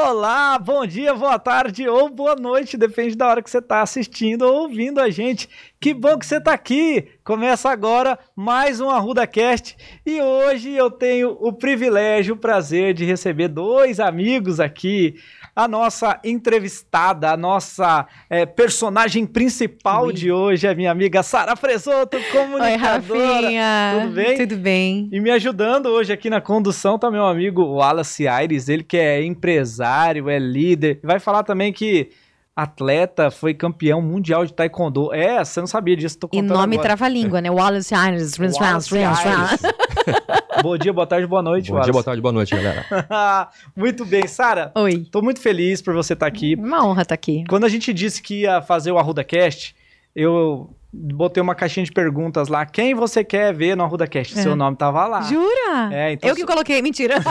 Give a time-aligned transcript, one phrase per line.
[0.00, 4.42] Olá, bom dia, boa tarde ou boa noite, depende da hora que você está assistindo
[4.42, 5.48] ou ouvindo a gente.
[5.80, 7.08] Que bom que você está aqui!
[7.24, 9.76] Começa agora mais um Arruda Cast
[10.06, 15.16] e hoje eu tenho o privilégio, o prazer de receber dois amigos aqui
[15.58, 20.12] a nossa entrevistada, a nossa é, personagem principal Oi.
[20.12, 23.18] de hoje, a minha amiga Sara Fresoto, comunicadora.
[23.18, 24.00] Oi, Rafinha.
[24.00, 24.36] Tudo bem?
[24.36, 25.08] Tudo bem.
[25.10, 29.24] E me ajudando hoje aqui na condução tá meu amigo Wallace Aires, ele que é
[29.24, 32.08] empresário, é líder, vai falar também que
[32.54, 35.12] atleta, foi campeão mundial de taekwondo.
[35.12, 37.50] É, você não sabia disso, tô contando E nome trava-língua, né?
[37.50, 38.38] Wallace Aires.
[38.38, 39.62] Wallace Aires.
[40.62, 41.68] Bom dia, boa tarde, boa noite.
[41.68, 41.86] Bom Wallace.
[41.86, 42.84] dia, boa tarde, boa noite, galera.
[43.76, 44.72] muito bem, Sara.
[44.74, 45.06] Oi.
[45.10, 46.54] Tô muito feliz por você estar tá aqui.
[46.54, 47.44] Uma honra estar tá aqui.
[47.48, 49.74] Quando a gente disse que ia fazer o Arruda Cast,
[50.14, 52.64] eu botei uma caixinha de perguntas lá.
[52.64, 54.38] Quem você quer ver no Arruda Cast?
[54.38, 54.42] É.
[54.42, 55.20] Seu nome tava lá.
[55.22, 55.90] Jura?
[55.92, 57.16] É, então eu que coloquei, mentira.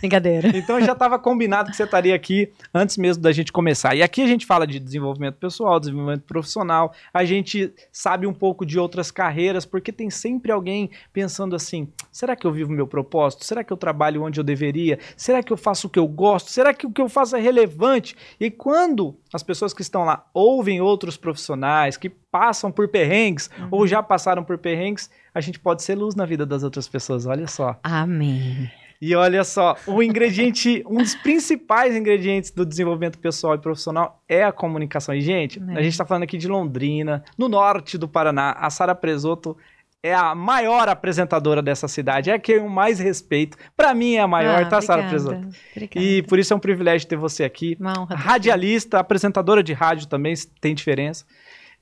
[0.00, 0.48] Brincadeira.
[0.54, 3.94] Então já estava combinado que você estaria aqui antes mesmo da gente começar.
[3.94, 6.92] E aqui a gente fala de desenvolvimento pessoal, desenvolvimento profissional.
[7.12, 12.36] A gente sabe um pouco de outras carreiras, porque tem sempre alguém pensando assim: será
[12.36, 13.44] que eu vivo meu propósito?
[13.44, 14.98] Será que eu trabalho onde eu deveria?
[15.16, 16.50] Será que eu faço o que eu gosto?
[16.50, 18.14] Será que o que eu faço é relevante?
[18.38, 23.68] E quando as pessoas que estão lá ouvem outros profissionais que passam por perrengues uhum.
[23.70, 27.26] ou já passaram por perrengues, a gente pode ser luz na vida das outras pessoas.
[27.26, 27.78] Olha só.
[27.82, 28.70] Amém.
[29.00, 34.44] E olha só, o ingrediente, um dos principais ingredientes do desenvolvimento pessoal e profissional é
[34.44, 35.12] a comunicação.
[35.12, 35.72] E, gente, é.
[35.72, 38.52] a gente está falando aqui de Londrina, no norte do Paraná.
[38.52, 39.56] A Sara Presoto
[40.02, 43.56] é a maior apresentadora dessa cidade, é a que eu mais respeito.
[43.76, 45.48] Para mim é a maior, ah, tá, Sara Presoto?
[45.94, 47.76] E por isso é um privilégio ter você aqui.
[47.78, 51.24] Uma honra Radialista, apresentadora de rádio também, tem diferença.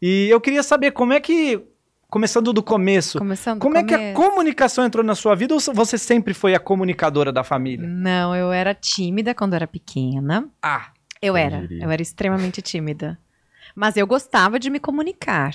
[0.03, 1.63] E eu queria saber como é que,
[2.09, 3.99] começando do começo, começando como é começo.
[3.99, 7.87] que a comunicação entrou na sua vida ou você sempre foi a comunicadora da família?
[7.89, 10.47] Não, eu era tímida quando era pequena.
[10.63, 10.91] Ah.
[11.23, 13.19] Eu era, eu era extremamente tímida.
[13.75, 15.55] Mas eu gostava de me comunicar.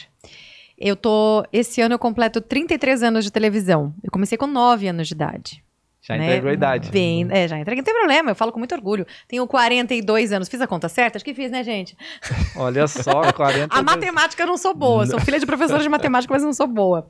[0.78, 1.46] Eu tô.
[1.54, 3.94] Esse ano eu completo 33 anos de televisão.
[4.04, 5.64] Eu comecei com 9 anos de idade.
[6.02, 6.26] Já né?
[6.26, 6.92] entregou a idade.
[6.92, 7.82] Bem, é, já entreguei.
[7.82, 9.08] Não tem problema, eu falo com muito orgulho.
[9.28, 10.48] Tenho 42 anos.
[10.48, 11.18] Fiz a conta certa?
[11.18, 11.98] Acho que fiz, né, gente?
[12.56, 13.70] Olha só, 42.
[13.72, 15.08] a matemática eu não sou boa.
[15.08, 17.10] Sou filha de professora de matemática, mas não sou boa.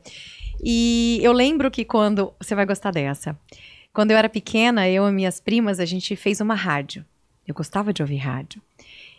[0.63, 2.33] E eu lembro que quando.
[2.39, 3.37] Você vai gostar dessa.
[3.91, 7.05] Quando eu era pequena, eu e minhas primas, a gente fez uma rádio.
[7.45, 8.61] Eu gostava de ouvir rádio.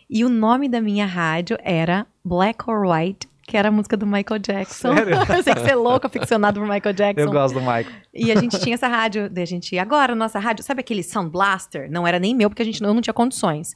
[0.09, 4.05] E o nome da minha rádio era Black or White que era a música do
[4.05, 4.93] Michael Jackson.
[4.93, 5.15] Sério?
[5.33, 7.27] eu sei que você é louco, aficionado por Michael Jackson.
[7.27, 7.85] Eu gosto do Michael.
[8.13, 11.31] E a gente tinha essa rádio, daí a gente, agora, nossa rádio, sabe aquele Sound
[11.31, 11.89] Blaster?
[11.89, 13.73] Não era nem meu, porque a gente não, não tinha condições.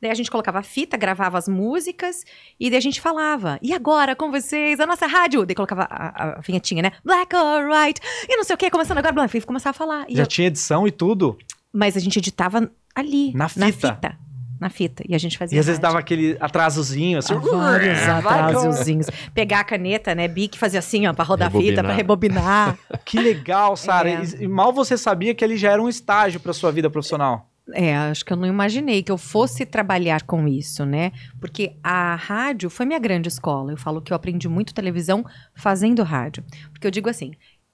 [0.00, 2.24] Daí a gente colocava a fita, gravava as músicas,
[2.58, 5.46] e daí a gente falava, e agora com vocês, a nossa rádio?
[5.46, 6.92] Daí colocava a, a vinhetinha, né?
[7.04, 10.06] Black or white, e não sei o que, começando agora, Black, começava a falar.
[10.08, 10.26] Já eu...
[10.26, 11.38] tinha edição e tudo?
[11.72, 13.32] Mas a gente editava ali.
[13.34, 13.60] Na fita?
[13.60, 14.31] Na fita
[14.62, 15.02] na fita.
[15.06, 15.56] E a gente fazia.
[15.56, 17.34] E às vezes dava aquele atrasozinho, assim.
[17.34, 19.06] Ah, vários atrasozinhos.
[19.34, 20.28] Pegar a caneta, né?
[20.28, 21.70] Bic fazia assim, ó, pra rodar rebobinar.
[21.70, 22.78] fita, pra rebobinar.
[23.04, 24.08] que legal, Sara.
[24.08, 24.22] É.
[24.40, 27.48] E, mal você sabia que ele já era um estágio pra sua vida profissional.
[27.74, 31.12] É, acho que eu não imaginei que eu fosse trabalhar com isso, né?
[31.40, 33.72] Porque a rádio foi minha grande escola.
[33.72, 35.24] Eu falo que eu aprendi muito televisão
[35.54, 36.44] fazendo rádio.
[36.72, 37.32] Porque eu digo assim: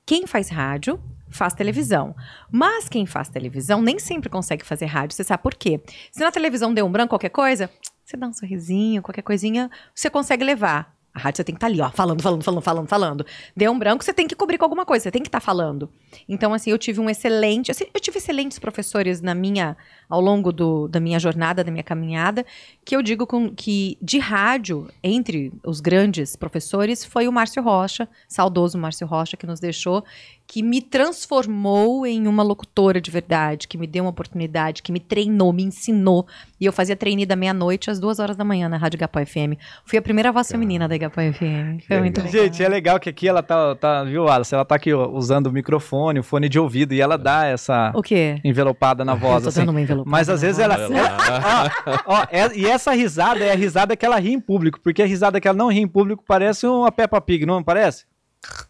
[0.08, 0.98] quem faz rádio
[1.28, 2.16] faz televisão.
[2.50, 5.14] Mas quem faz televisão nem sempre consegue fazer rádio.
[5.14, 5.82] Você sabe por quê?
[6.10, 7.68] Se na televisão deu um branco, qualquer coisa,
[8.02, 10.96] você dá um sorrisinho, qualquer coisinha, você consegue levar.
[11.12, 13.26] A rádio você tem que estar tá ali, ó, falando, falando, falando, falando, falando.
[13.54, 15.44] Deu um branco, você tem que cobrir com alguma coisa, você tem que estar tá
[15.44, 15.90] falando.
[16.26, 17.70] Então, assim, eu tive um excelente.
[17.70, 19.76] Assim, eu tive excelentes professores na minha,
[20.08, 22.46] ao longo do, da minha jornada, da minha caminhada,
[22.88, 28.08] que eu digo com, que de rádio, entre os grandes professores, foi o Márcio Rocha,
[28.26, 30.02] saudoso Márcio Rocha, que nos deixou
[30.48, 34.98] que me transformou em uma locutora de verdade, que me deu uma oportunidade, que me
[34.98, 36.26] treinou, me ensinou.
[36.58, 39.60] E eu fazia treine da meia-noite às duas horas da manhã na Rádio Igapó FM.
[39.84, 41.84] Fui a primeira voz feminina da Igapó FM.
[41.86, 42.32] Foi muito legal.
[42.32, 44.54] Gente, é legal que aqui ela tá, tá viu, Alice?
[44.54, 47.92] Ela tá aqui ó, usando o microfone, o fone de ouvido, e ela dá essa
[47.94, 48.40] o quê?
[48.42, 49.34] envelopada na voz.
[49.34, 49.60] Eu tô assim.
[49.60, 50.76] dando uma envelopada Mas às vezes ela.
[50.76, 51.70] ela
[52.06, 55.02] ó, ó, é, e essa risada é a risada que ela ri em público, porque
[55.02, 58.06] a risada que ela não ri em público parece uma Peppa Pig, não parece?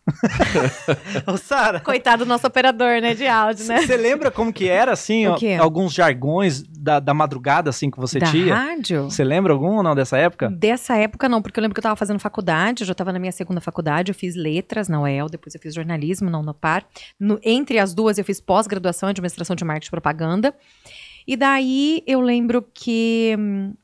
[1.26, 1.80] Ô, Sara.
[1.80, 3.82] Coitado do nosso operador, né, de áudio, né?
[3.82, 8.18] Você lembra como que era, assim, ó, alguns jargões da, da madrugada, assim, que você
[8.18, 8.54] da tinha?
[8.54, 9.04] rádio?
[9.04, 10.48] Você lembra algum ou não dessa época?
[10.48, 13.18] Dessa época, não, porque eu lembro que eu tava fazendo faculdade, eu já tava na
[13.18, 16.84] minha segunda faculdade, eu fiz letras na UEL, depois eu fiz jornalismo na Unopar.
[17.20, 20.54] No, entre as duas, eu fiz pós-graduação em administração de marketing e propaganda.
[21.26, 23.74] E daí, eu lembro que hum,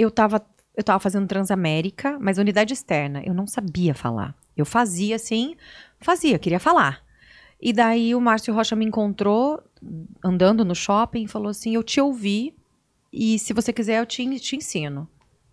[0.00, 0.44] eu tava
[0.76, 3.22] eu tava fazendo Transamérica, mas unidade externa.
[3.24, 4.34] Eu não sabia falar.
[4.56, 5.56] Eu fazia assim,
[6.00, 7.02] fazia, queria falar.
[7.60, 9.62] E daí o Márcio Rocha me encontrou
[10.24, 12.54] andando no shopping e falou assim: Eu te ouvi
[13.12, 15.08] e se você quiser eu te, te ensino.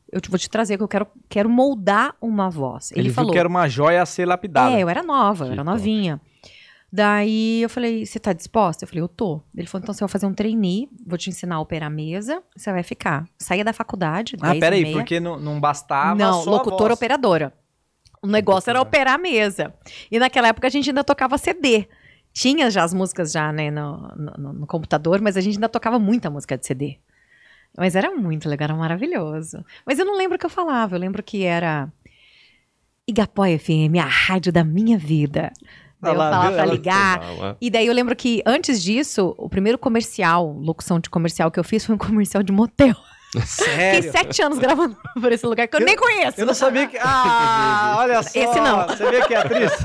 [0.10, 2.92] Eu te, vou te trazer, que eu quero, quero moldar uma voz.
[2.92, 3.34] Ele, Ele, viu falou.
[3.34, 4.74] que era uma joia a ser lapidada.
[4.74, 6.22] É, eu era nova, eu era novinha.
[6.92, 8.84] Daí eu falei, você tá disposta?
[8.84, 9.42] Eu falei, eu tô.
[9.56, 12.42] Ele falou, então você vai fazer um trainee, vou te ensinar a operar a mesa,
[12.56, 13.26] você vai ficar.
[13.38, 17.54] Saía da faculdade, ah, 10 peraí, porque não, não bastava Não, locutora operadora.
[18.22, 19.74] O negócio era operar a mesa.
[20.10, 21.88] E naquela época a gente ainda tocava CD.
[22.34, 26.00] Tinha já as músicas já, né, no, no- no computador, mas a gente ainda tocava
[26.00, 27.00] muita música de CD.
[27.78, 29.64] Mas era muito legal, era maravilhoso.
[29.86, 31.92] Mas eu não lembro o que eu falava, eu lembro que era
[33.08, 35.52] Igapó FM, a rádio da minha vida.
[36.02, 37.22] Daí eu falava pra Ela- ligar.
[37.60, 41.64] E daí eu lembro que antes disso, o primeiro comercial, locução de comercial que eu
[41.64, 42.96] fiz foi um comercial de motel.
[43.32, 44.12] Fiquei Sério?
[44.12, 46.40] sete anos gravando por esse lugar que eu, Eu- nem conheço.
[46.40, 46.98] Eu não sabia que.
[47.02, 48.30] Ah, olha só.
[48.40, 48.88] Esse não.
[48.88, 49.72] Você vê que é atriz?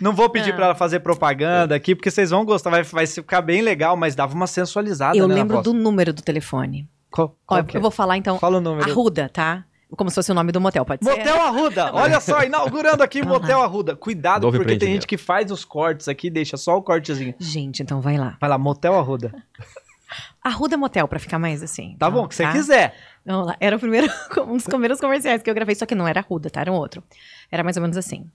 [0.00, 0.56] Não vou pedir Ah.
[0.56, 4.14] pra ela fazer propaganda aqui, porque vocês vão gostar, vai, vai ficar bem legal, mas
[4.14, 5.64] dava uma sensualizada, Eu né, na lembro voz.
[5.64, 6.88] do número do telefone.
[7.10, 7.78] Qual, Ó, qual que é?
[7.78, 8.88] eu vou falar então Fala o número.
[8.90, 9.64] Arruda, tá?
[9.96, 11.10] Como se fosse o nome do motel, pode ser?
[11.10, 13.96] Motel Arruda, olha só, inaugurando aqui Motel Arruda.
[13.96, 17.34] Cuidado, Novo porque tem gente que faz os cortes aqui, deixa só o cortezinho.
[17.38, 18.36] Gente, então vai lá.
[18.40, 19.32] Vai lá, Motel Arruda.
[20.42, 21.90] Arruda Motel, pra ficar mais assim.
[21.98, 22.52] Tá então, bom, o que você tá?
[22.52, 22.94] quiser.
[23.24, 23.56] Vamos lá.
[23.60, 24.08] Era o primeiro,
[24.46, 26.60] um dos primeiros comerciais que eu gravei, só que não era Arruda, tá?
[26.60, 27.02] Era um outro.
[27.50, 28.26] Era mais ou menos assim.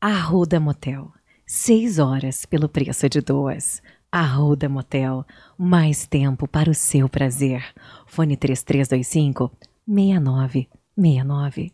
[0.00, 1.12] Arruda Motel.
[1.46, 3.82] Seis horas pelo preço de duas.
[4.10, 5.24] Arruda Motel.
[5.56, 7.64] Mais tempo para o seu prazer.
[8.06, 9.50] Fone 3325
[10.96, 11.72] 6969.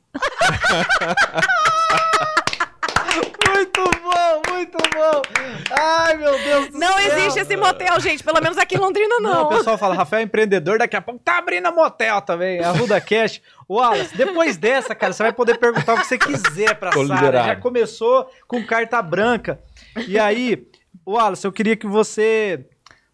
[3.55, 5.23] Muito bom, muito bom.
[5.71, 7.19] Ai, meu Deus do Não céu.
[7.19, 8.23] existe esse motel, gente.
[8.25, 9.45] Pelo menos aqui em Londrina, Não, não.
[9.47, 12.71] o pessoal fala, Rafael é empreendedor, daqui a pouco tá abrindo a motel também, a
[12.73, 13.41] Ruda Cash.
[13.69, 17.45] Wallace, depois dessa, cara, você vai poder perguntar o que você quiser pra Tô Sara.
[17.45, 19.61] Já começou com carta branca.
[20.07, 20.67] E aí,
[21.07, 22.67] Wallace, eu queria que você,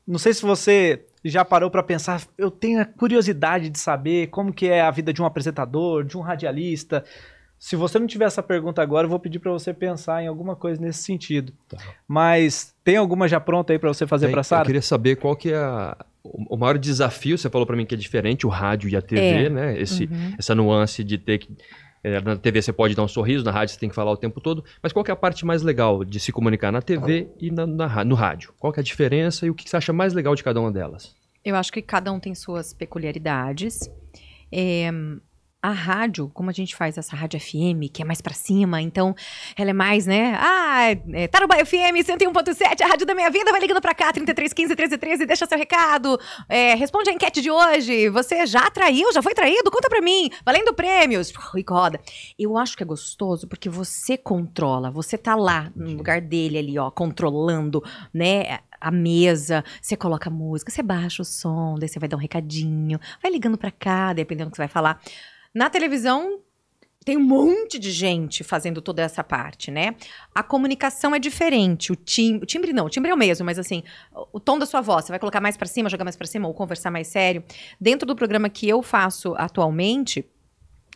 [0.06, 4.52] não sei se você já parou pra pensar, eu tenho a curiosidade de saber como
[4.52, 7.04] que é a vida de um apresentador, de um radialista.
[7.58, 10.54] Se você não tiver essa pergunta agora, eu vou pedir pra você pensar em alguma
[10.54, 11.52] coisa nesse sentido.
[11.68, 11.76] Tá.
[12.06, 14.64] Mas tem alguma já pronta aí pra você fazer Bem, pra Eu Sara?
[14.64, 17.98] queria saber qual que é a- o maior desafio, você falou pra mim que é
[17.98, 19.48] diferente o rádio e a TV, É.
[19.50, 19.80] né?
[19.80, 20.34] Esse, Uhum.
[20.38, 21.48] Essa nuance de ter que...
[22.02, 24.16] é, na TV você pode dar um sorriso, na rádio você tem que falar o
[24.16, 24.64] tempo todo.
[24.82, 28.04] Mas qual é a parte mais legal de se comunicar na TV e na, na
[28.04, 28.52] no rádio?
[28.58, 31.14] Qual é a diferença e o que você acha mais legal de cada uma delas?
[31.44, 33.90] Eu acho que cada um tem suas peculiaridades.
[34.50, 34.90] É,
[35.60, 39.14] a rádio, como a gente faz essa rádio FM, que é mais pra cima, então
[39.56, 40.36] ela é mais, né?
[40.38, 44.68] Ah, é, Tarubá FM 101.7, a rádio da minha vida, vai ligando pra cá, 3315
[44.68, 46.18] 1313, deixa seu recado,
[46.48, 49.68] é, responde a enquete de hoje, você já traiu, já foi traído?
[49.70, 52.00] Conta pra mim, valendo prêmios, e roda.
[52.38, 56.78] Eu acho que é gostoso porque você controla, você tá lá no lugar dele ali,
[56.78, 57.82] ó, controlando,
[58.14, 58.60] né?
[58.80, 62.20] A mesa, você coloca a música, você baixa o som, daí você vai dar um
[62.20, 65.00] recadinho, vai ligando pra cá, dependendo do que você vai falar.
[65.58, 66.38] Na televisão,
[67.04, 69.96] tem um monte de gente fazendo toda essa parte, né?
[70.32, 71.90] A comunicação é diferente.
[71.90, 73.82] O timbre, o timbre não, o timbre é o mesmo, mas assim,
[74.32, 76.46] o tom da sua voz, você vai colocar mais pra cima, jogar mais pra cima
[76.46, 77.42] ou conversar mais sério.
[77.80, 80.24] Dentro do programa que eu faço atualmente,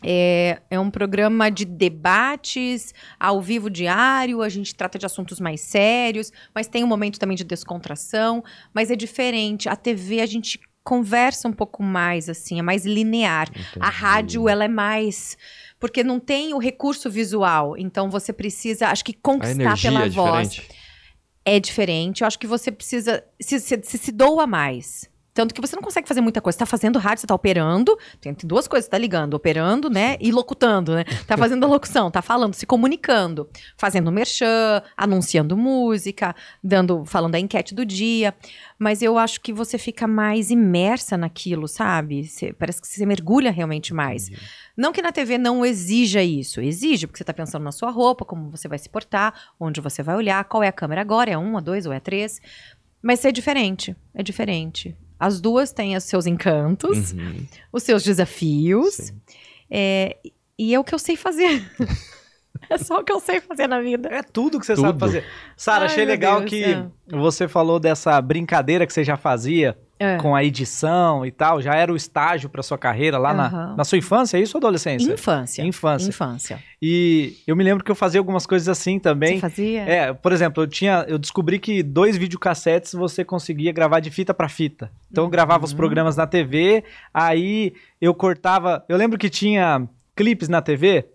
[0.01, 5.59] é, é um programa de debates ao vivo diário, a gente trata de assuntos mais
[5.59, 8.41] sérios, mas tem um momento também de descontração,
[8.73, 9.67] mas é diferente.
[9.67, 13.49] A TV a gente conversa um pouco mais, assim, é mais linear.
[13.79, 15.37] A rádio, ela é mais.
[15.79, 17.77] Porque não tem o recurso visual.
[17.77, 20.79] Então você precisa, acho que conquistar pela é voz diferente.
[21.45, 22.21] é diferente.
[22.21, 23.23] Eu acho que você precisa.
[23.39, 25.09] Se, se, se, se doa mais.
[25.33, 26.53] Tanto que você não consegue fazer muita coisa.
[26.55, 27.97] Você tá fazendo rádio, você tá operando.
[28.21, 30.15] Tem, tem duas coisas, você tá ligando, operando, né?
[30.19, 31.03] E locutando, né?
[31.25, 37.39] Tá fazendo a locução, tá falando, se comunicando, fazendo merchan, anunciando música, dando, falando da
[37.39, 38.33] enquete do dia.
[38.77, 42.27] Mas eu acho que você fica mais imersa naquilo, sabe?
[42.27, 44.29] Você- parece que você mergulha realmente mais.
[44.77, 46.61] Não que na TV não exija isso.
[46.61, 50.03] Exige, porque você tá pensando na sua roupa, como você vai se portar, onde você
[50.03, 52.39] vai olhar, qual é a câmera agora, é um, é dois ou é três.
[53.01, 54.95] Mas é diferente, é diferente.
[55.25, 57.47] As duas têm os seus encantos, Uhum.
[57.71, 59.13] os seus desafios.
[59.69, 60.17] É,
[60.59, 61.65] e é o que eu sei fazer.
[62.69, 64.09] é só o que eu sei fazer na vida.
[64.11, 64.85] É tudo que você Tudo.
[64.87, 65.25] sabe fazer.
[65.55, 66.85] Sara, achei legal Deus, que é.
[67.11, 70.17] você falou dessa brincadeira que você já fazia É.
[70.17, 71.61] com a edição e tal.
[71.61, 73.75] Já era o estágio pra sua carreira lá na, Aham.
[73.77, 75.13] na sua infância, é isso ou adolescência?
[75.13, 75.61] Infância.
[75.63, 76.09] Infância.
[76.09, 76.59] Infância.
[76.81, 79.35] E eu me lembro que eu fazia algumas coisas assim também.
[79.35, 79.81] Você fazia?
[79.81, 84.33] É, por exemplo, eu tinha, eu descobri que dois videocassetes você conseguia gravar de fita
[84.33, 84.91] pra fita.
[85.11, 85.77] Então eu gravava os Uhum.
[85.77, 88.83] programas na TV, aí eu cortava.
[88.89, 91.05] Eu lembro que tinha clipes na TV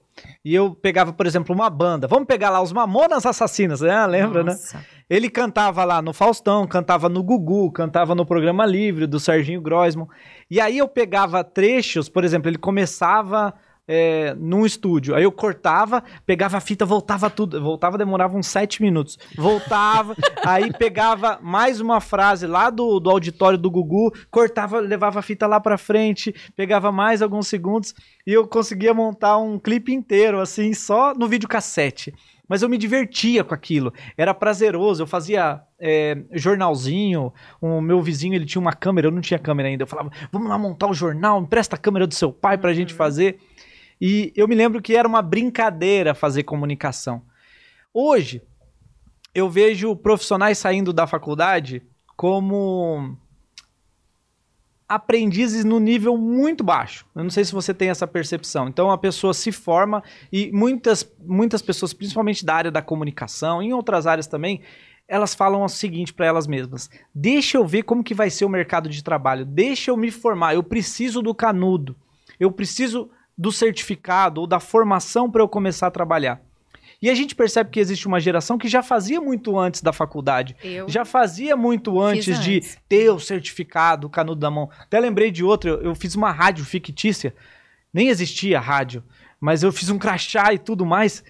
[0.44, 2.06] E eu pegava, por exemplo, uma banda.
[2.06, 4.06] Vamos pegar lá os Mamonas Assassinas, né?
[4.06, 4.52] Lembra, né?
[4.52, 4.84] Nossa.
[5.08, 10.06] Ele cantava lá no Faustão, cantava no Gugu, cantava no Programa Livre do Serginho Groisman.
[10.50, 13.54] E aí eu pegava trechos, por exemplo, ele começava
[13.88, 18.82] é, num estúdio, aí eu cortava, pegava a fita, voltava tudo, voltava, demorava uns sete
[18.82, 19.18] minutos.
[19.34, 20.14] Voltava,
[20.46, 25.46] aí pegava mais uma frase lá do, do auditório do Gugu, cortava, levava a fita
[25.46, 27.94] lá pra frente, pegava mais alguns segundos
[28.26, 32.12] e eu conseguia montar um clipe inteiro, assim, só no videocassete.
[32.48, 35.02] Mas eu me divertia com aquilo, era prazeroso.
[35.02, 37.30] Eu fazia é, jornalzinho.
[37.60, 39.82] O meu vizinho ele tinha uma câmera, eu não tinha câmera ainda.
[39.82, 42.94] Eu falava, vamos lá montar o jornal, empresta a câmera do seu pai pra gente
[42.94, 43.38] fazer.
[44.00, 47.22] E eu me lembro que era uma brincadeira fazer comunicação.
[47.92, 48.42] Hoje,
[49.34, 51.82] eu vejo profissionais saindo da faculdade
[52.16, 53.16] como
[54.88, 57.04] aprendizes no nível muito baixo.
[57.14, 58.68] Eu não sei se você tem essa percepção.
[58.68, 60.02] Então a pessoa se forma
[60.32, 64.62] e muitas, muitas pessoas, principalmente da área da comunicação, em outras áreas também,
[65.06, 68.48] elas falam o seguinte para elas mesmas: deixa eu ver como que vai ser o
[68.48, 71.94] mercado de trabalho, deixa eu me formar, eu preciso do canudo,
[72.40, 76.42] eu preciso do certificado ou da formação para eu começar a trabalhar.
[77.00, 80.56] E a gente percebe que existe uma geração que já fazia muito antes da faculdade.
[80.64, 82.78] Eu Já fazia muito antes Fiz de antes.
[82.88, 84.68] ter o certificado, o canudo da mão.
[84.80, 87.32] Até lembrei de outro, eu, eu fiz uma rádio fictícia.
[87.94, 89.04] Nem existia rádio,
[89.40, 91.22] mas eu fiz um crachá e tudo mais.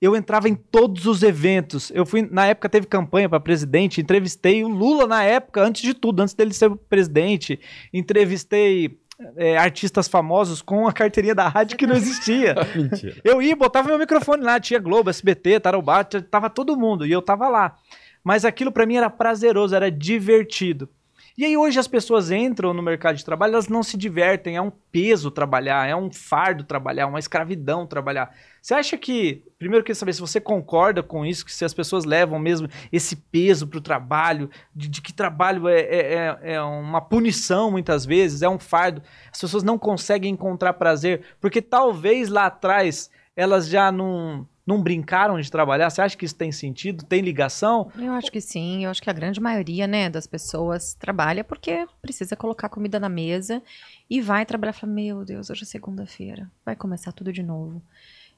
[0.00, 1.92] Eu entrava em todos os eventos.
[1.94, 5.94] Eu fui, na época teve campanha para presidente, entrevistei o Lula na época, antes de
[5.94, 7.60] tudo, antes dele ser presidente.
[7.94, 8.98] Entrevistei
[9.36, 12.54] é, artistas famosos com a carteirinha da rádio que não existia.
[12.74, 13.16] Mentira.
[13.24, 17.22] Eu ia, botava meu microfone lá, tinha Globo, SBT, Tarobá, tava todo mundo, e eu
[17.22, 17.76] tava lá.
[18.24, 20.88] Mas aquilo pra mim era prazeroso, era divertido.
[21.36, 24.60] E aí hoje as pessoas entram no mercado de trabalho, elas não se divertem, é
[24.62, 28.34] um peso trabalhar, é um fardo trabalhar, uma escravidão trabalhar.
[28.60, 31.72] Você acha que, primeiro eu queria saber se você concorda com isso, que se as
[31.72, 36.62] pessoas levam mesmo esse peso pro trabalho, de, de que trabalho é, é, é- é
[36.62, 42.28] uma punição muitas vezes, é um fardo, as pessoas não conseguem encontrar prazer, porque talvez
[42.28, 45.90] lá atrás elas já não, não brincaram de trabalhar.
[45.90, 47.04] Você acha que isso tem sentido?
[47.04, 47.90] Tem ligação?
[47.98, 51.86] Eu acho que sim, eu acho que a grande maioria, né, das pessoas trabalha porque
[52.00, 53.62] precisa colocar comida na mesa
[54.08, 57.82] e vai trabalhar e fala, meu Deus, hoje é segunda-feira, vai começar tudo de novo.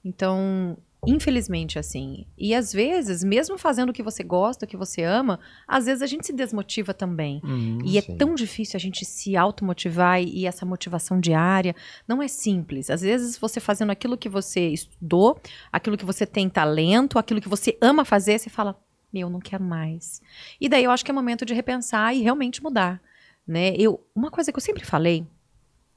[0.05, 5.03] Então, infelizmente, assim, e às vezes, mesmo fazendo o que você gosta, o que você
[5.03, 7.41] ama, às vezes a gente se desmotiva também.
[7.85, 8.17] E é sim.
[8.17, 11.75] tão difícil a gente se automotivar e e essa motivação diária
[12.09, 12.91] não é simples.
[12.91, 15.41] Às vezes você fazendo aquilo que você estudou,
[15.73, 18.77] aquilo que você tem talento, aquilo que você ama fazer, você fala,
[19.13, 20.21] meu, não quero mais.
[20.61, 23.01] E daí eu acho que é momento de repensar e realmente mudar,
[23.47, 23.75] né?
[23.77, 25.25] Eu, uma coisa que eu sempre falei,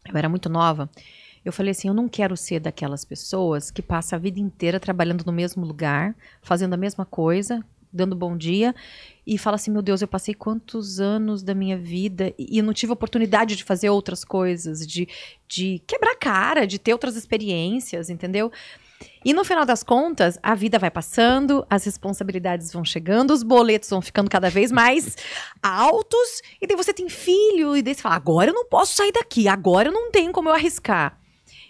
[0.08, 0.90] eu era muito nova,
[1.48, 5.24] eu falei assim, eu não quero ser daquelas pessoas que passa a vida inteira trabalhando
[5.26, 8.76] no mesmo lugar, fazendo a mesma coisa, dando bom dia
[9.26, 12.74] e fala assim, meu Deus, eu passei quantos anos da minha vida e e não
[12.74, 15.08] tive oportunidade de fazer outras coisas, de,
[15.48, 18.52] de quebrar cara, de ter outras experiências, entendeu?
[19.24, 23.90] E no final das contas, a vida vai passando, as responsabilidades vão chegando, os boletos
[23.90, 25.16] vão ficando cada vez mais
[25.62, 29.12] altos, e daí você tem filho, e daí você fala, agora eu não posso sair
[29.12, 31.20] daqui, agora eu não tenho como eu arriscar.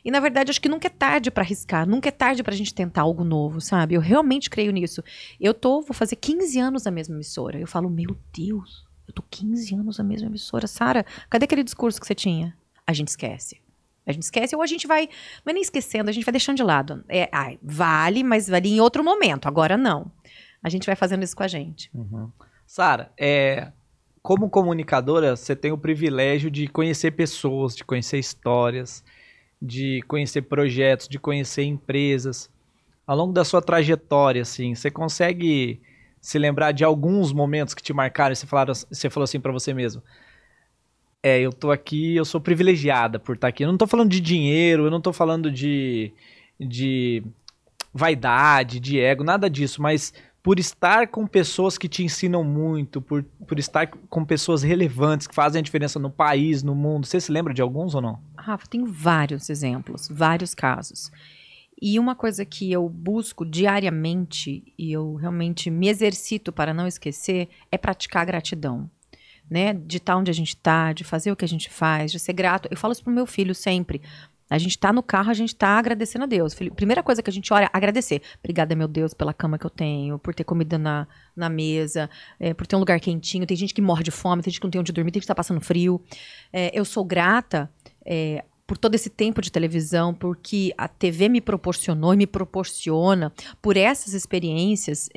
[0.07, 2.73] E na verdade, acho que nunca é tarde pra arriscar, nunca é tarde pra gente
[2.73, 3.93] tentar algo novo, sabe?
[3.93, 5.03] Eu realmente creio nisso.
[5.37, 7.59] Eu tô, vou fazer 15 anos na mesma emissora.
[7.59, 10.65] Eu falo, meu Deus, eu tô 15 anos na mesma emissora.
[10.65, 12.55] Sara, cadê aquele discurso que você tinha?
[12.87, 13.59] A gente esquece.
[14.05, 15.09] A gente esquece ou a gente vai,
[15.45, 17.03] não é nem esquecendo, a gente vai deixando de lado.
[17.09, 20.09] É, ai, vale, mas vale em outro momento, agora não.
[20.63, 21.91] A gente vai fazendo isso com a gente.
[22.65, 23.73] Sara, é,
[24.21, 29.03] como comunicadora, você tem o privilégio de conhecer pessoas, de conhecer histórias,
[29.61, 32.49] de conhecer projetos, de conhecer empresas.
[33.05, 35.81] Ao longo da sua trajetória, assim, você consegue
[36.21, 39.51] se lembrar de alguns momentos que te marcaram e você, falaram, você falou assim pra
[39.51, 40.01] você mesmo?
[41.23, 43.63] É, eu tô aqui, eu sou privilegiada por estar aqui.
[43.63, 46.13] Eu não tô falando de dinheiro, eu não tô falando de,
[46.59, 47.23] de
[47.93, 50.13] vaidade, de ego, nada disso, mas
[50.47, 55.35] por estar com pessoas que te ensinam muito, por, por estar com pessoas relevantes que
[55.35, 57.05] fazem a diferença no país, no mundo.
[57.05, 58.17] Você se lembra de alguns ou não?
[58.37, 61.11] Rafa, tem vários exemplos, vários casos.
[61.81, 67.49] E uma coisa que eu busco diariamente e eu realmente me exercito para não esquecer
[67.69, 68.89] é praticar gratidão.
[69.49, 69.73] Né?
[69.73, 72.31] De estar onde a gente está, de fazer o que a gente faz, de ser
[72.31, 72.69] grato.
[72.71, 74.01] Eu falo isso pro meu filho sempre.
[74.49, 76.55] A gente tá no carro, a gente tá agradecendo a Deus.
[76.55, 78.21] Primeira coisa que a gente olha agradecer.
[78.39, 82.53] Obrigada, meu Deus, pela cama que eu tenho, por ter comida na, na mesa, é,
[82.53, 83.45] por ter um lugar quentinho.
[83.45, 85.25] Tem gente que morre de fome, tem gente que não tem onde dormir, tem gente
[85.25, 86.01] que tá passando frio.
[86.53, 87.69] É, eu sou grata
[88.05, 93.33] é, por todo esse tempo de televisão, porque a TV me proporcionou e me proporciona,
[93.61, 95.09] por essas experiências.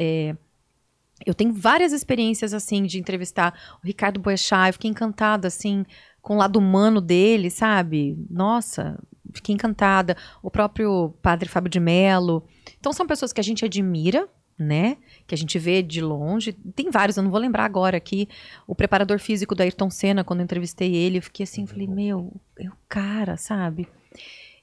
[1.26, 5.84] Eu tenho várias experiências assim de entrevistar o Ricardo Boechat, eu fiquei encantada assim
[6.22, 8.16] com o lado humano dele, sabe?
[8.30, 8.98] Nossa,
[9.32, 10.16] fiquei encantada.
[10.42, 12.44] O próprio Padre Fábio de Mello.
[12.78, 14.96] Então são pessoas que a gente admira, né?
[15.26, 16.52] Que a gente vê de longe.
[16.52, 18.28] Tem vários, eu não vou lembrar agora aqui.
[18.66, 22.32] O preparador físico da Ayrton Senna, quando eu entrevistei ele, eu fiquei assim, falei, meu,
[22.58, 23.88] é o cara, sabe?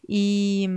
[0.07, 0.69] E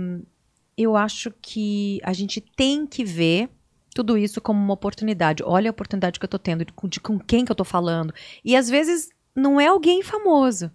[0.77, 3.49] eu acho que a gente tem que ver
[3.93, 5.43] tudo isso como uma oportunidade.
[5.43, 8.13] Olha a oportunidade que eu tô tendo, de, de com quem que eu tô falando.
[8.43, 10.71] E às vezes não é alguém famoso.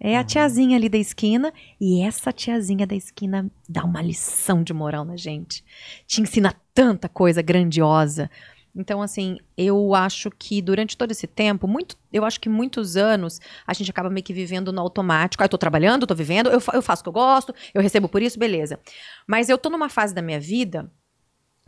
[0.00, 0.26] É a uhum.
[0.26, 5.16] tiazinha ali da esquina, e essa tiazinha da esquina dá uma lição de moral na
[5.16, 5.64] gente.
[6.06, 8.30] Te ensina tanta coisa grandiosa.
[8.74, 13.40] Então, assim, eu acho que durante todo esse tempo, muito, eu acho que muitos anos,
[13.66, 15.42] a gente acaba meio que vivendo no automático.
[15.42, 18.08] Ah, eu tô trabalhando, tô vivendo, eu, eu faço o que eu gosto, eu recebo
[18.08, 18.78] por isso, beleza.
[19.26, 20.88] Mas eu tô numa fase da minha vida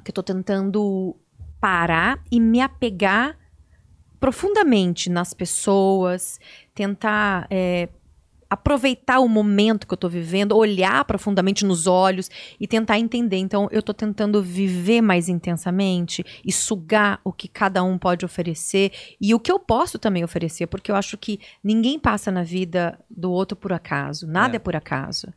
[0.04, 1.16] que eu tô tentando
[1.60, 3.36] parar e me apegar
[4.20, 6.38] profundamente nas pessoas,
[6.74, 7.88] tentar é,
[8.50, 12.28] aproveitar o momento que eu estou vivendo, olhar profundamente nos olhos
[12.58, 13.36] e tentar entender.
[13.36, 18.92] Então, eu estou tentando viver mais intensamente e sugar o que cada um pode oferecer
[19.20, 22.98] e o que eu posso também oferecer, porque eu acho que ninguém passa na vida
[23.08, 25.28] do outro por acaso, nada é, é por acaso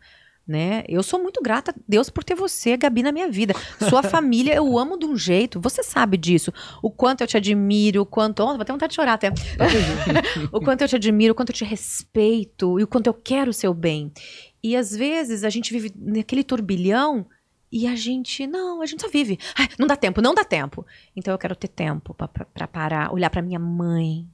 [0.47, 0.83] né?
[0.89, 3.53] Eu sou muito grata a Deus por ter você, Gabi, na minha vida.
[3.89, 6.51] Sua família eu amo de um jeito, você sabe disso.
[6.81, 8.43] O quanto eu te admiro, o quanto.
[8.43, 9.31] Oh, vou ter vontade de chorar até.
[10.51, 13.51] o quanto eu te admiro, o quanto eu te respeito e o quanto eu quero
[13.51, 14.12] o seu bem.
[14.62, 17.25] E às vezes a gente vive naquele turbilhão
[17.71, 18.45] e a gente.
[18.45, 19.39] Não, a gente só vive.
[19.57, 20.85] Ai, não dá tempo, não dá tempo.
[21.15, 24.27] Então eu quero ter tempo para parar, olhar para minha mãe,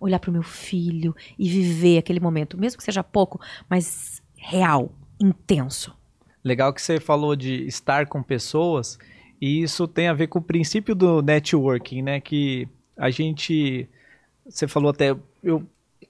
[0.00, 4.92] olhar para o meu filho e viver aquele momento, mesmo que seja pouco, mas real
[5.24, 5.96] intenso.
[6.44, 8.98] Legal que você falou de estar com pessoas,
[9.40, 12.20] e isso tem a ver com o princípio do networking, né?
[12.20, 13.88] Que a gente.
[14.48, 15.16] Você falou até.
[15.42, 15.64] Eu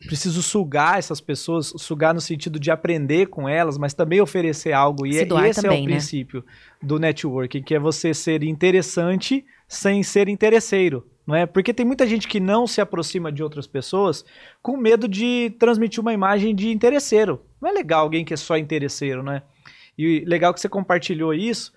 [0.07, 5.07] preciso sugar essas pessoas, sugar no sentido de aprender com elas, mas também oferecer algo.
[5.07, 5.91] E, é, esse também, é o né?
[5.93, 6.45] princípio
[6.83, 11.07] do networking, que é você ser interessante sem ser interesseiro.
[11.27, 11.47] Não é?
[11.47, 14.25] Porque tem muita gente que não se aproxima de outras pessoas
[14.61, 17.41] com medo de transmitir uma imagem de interesseiro.
[17.63, 19.43] Não é legal alguém que é só interesseiro, né?
[19.97, 21.73] E legal que você compartilhou isso,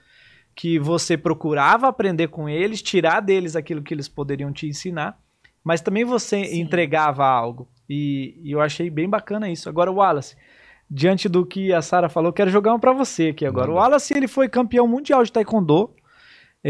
[0.55, 5.19] que você procurava aprender com eles, tirar deles aquilo que eles poderiam te ensinar,
[5.63, 6.59] mas também você Sim.
[6.59, 7.69] entregava algo.
[7.87, 9.69] E, e, eu achei bem bacana isso.
[9.69, 10.35] Agora, o Wallace,
[10.89, 13.69] diante do que a Sara falou, quero jogar um para você aqui agora.
[13.69, 15.94] O Wallace ele foi campeão mundial de taekwondo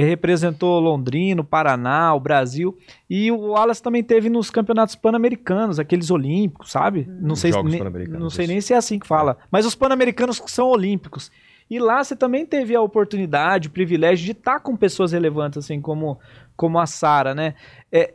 [0.02, 2.78] representou Londrina, o Paraná, o Brasil.
[3.10, 7.08] E o Wallace também teve nos campeonatos pan-americanos, aqueles olímpicos, sabe?
[7.22, 9.38] Não sei, ne, não sei nem se é assim que fala.
[9.50, 11.32] Mas os pan-americanos são olímpicos.
[11.70, 15.82] E lá você também teve a oportunidade, o privilégio de estar com pessoas relevantes, assim,
[15.82, 16.20] como,
[16.56, 17.56] como a Sara, né?
[17.92, 18.14] É,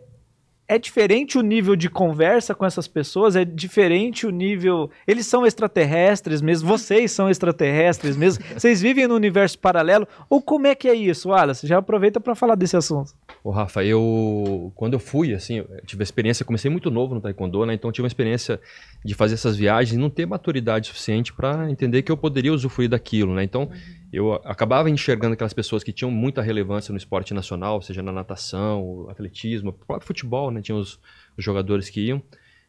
[0.70, 4.88] é diferente o nível de conversa com essas pessoas, é diferente o nível.
[5.04, 10.06] Eles são extraterrestres mesmo, vocês são extraterrestres mesmo, vocês vivem no universo paralelo.
[10.28, 11.66] Ou como é que é isso, Wallace?
[11.66, 13.12] Já aproveita para falar desse assunto.
[13.42, 14.70] Ô, Rafa, eu.
[14.76, 17.74] Quando eu fui, assim, eu tive a experiência, comecei muito novo no Taekwondo, né?
[17.74, 18.60] Então tive uma experiência
[19.04, 22.88] de fazer essas viagens e não ter maturidade suficiente para entender que eu poderia usufruir
[22.88, 23.42] daquilo, né?
[23.42, 23.68] Então
[24.12, 29.06] eu acabava enxergando aquelas pessoas que tinham muita relevância no esporte nacional, seja na natação,
[29.08, 30.59] atletismo, próprio futebol, né?
[30.62, 30.98] Tinha os,
[31.36, 32.22] os, jogadores que iam.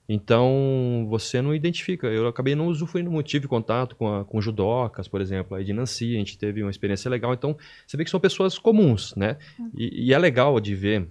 [0.07, 2.07] Então, você não identifica.
[2.07, 3.27] Eu acabei não usufruindo muito.
[3.27, 6.71] Tive contato com, a, com judocas, por exemplo, aí de Nancy, a gente teve uma
[6.71, 7.33] experiência legal.
[7.33, 9.37] Então, você vê que são pessoas comuns, né?
[9.75, 11.07] E, e é legal de ver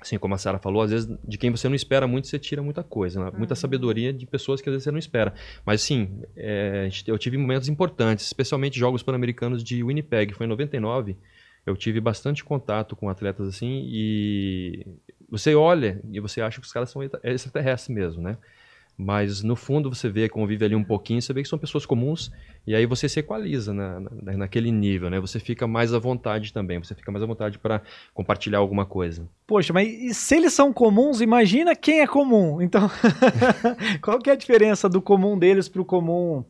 [0.00, 2.62] assim como a Sara falou, às vezes de quem você não espera muito, você tira
[2.62, 3.30] muita coisa, né?
[3.36, 3.56] muita uhum.
[3.56, 5.34] sabedoria de pessoas que às vezes você não espera.
[5.64, 11.16] Mas sim, é, eu tive momentos importantes, especialmente jogos pan-americanos de Winnipeg, foi em 99.
[11.64, 14.86] Eu tive bastante contato com atletas assim e
[15.28, 18.36] você olha e você acha que os caras são extraterrestres mesmo, né?
[18.98, 22.32] Mas no fundo você vê, convive ali um pouquinho, você vê que são pessoas comuns
[22.66, 25.20] e aí você se equaliza na, na, naquele nível, né?
[25.20, 27.82] Você fica mais à vontade também, você fica mais à vontade para
[28.14, 29.28] compartilhar alguma coisa.
[29.46, 32.62] Poxa, mas se eles são comuns, imagina quem é comum.
[32.62, 32.90] Então,
[34.00, 36.42] qual que é a diferença do comum deles para o comum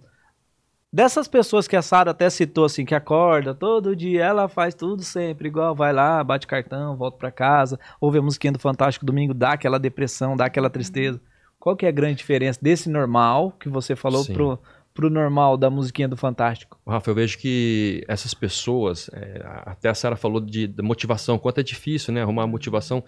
[0.97, 5.03] dessas pessoas que a Sara até citou assim, que acorda todo dia, ela faz tudo
[5.03, 9.35] sempre igual, vai lá, bate cartão, volta para casa, ouve a musiquinha do Fantástico domingo,
[9.35, 11.21] dá aquela depressão, dá aquela tristeza.
[11.61, 14.33] Qual que é a grande diferença desse normal que você falou Sim.
[14.33, 14.59] pro,
[14.95, 16.81] pro normal da musiquinha do Fantástico?
[16.89, 21.61] Rafa, eu vejo que essas pessoas, é, até a Sara falou de, de, motivação, quanto
[21.61, 23.05] é difícil, né, arrumar motivação.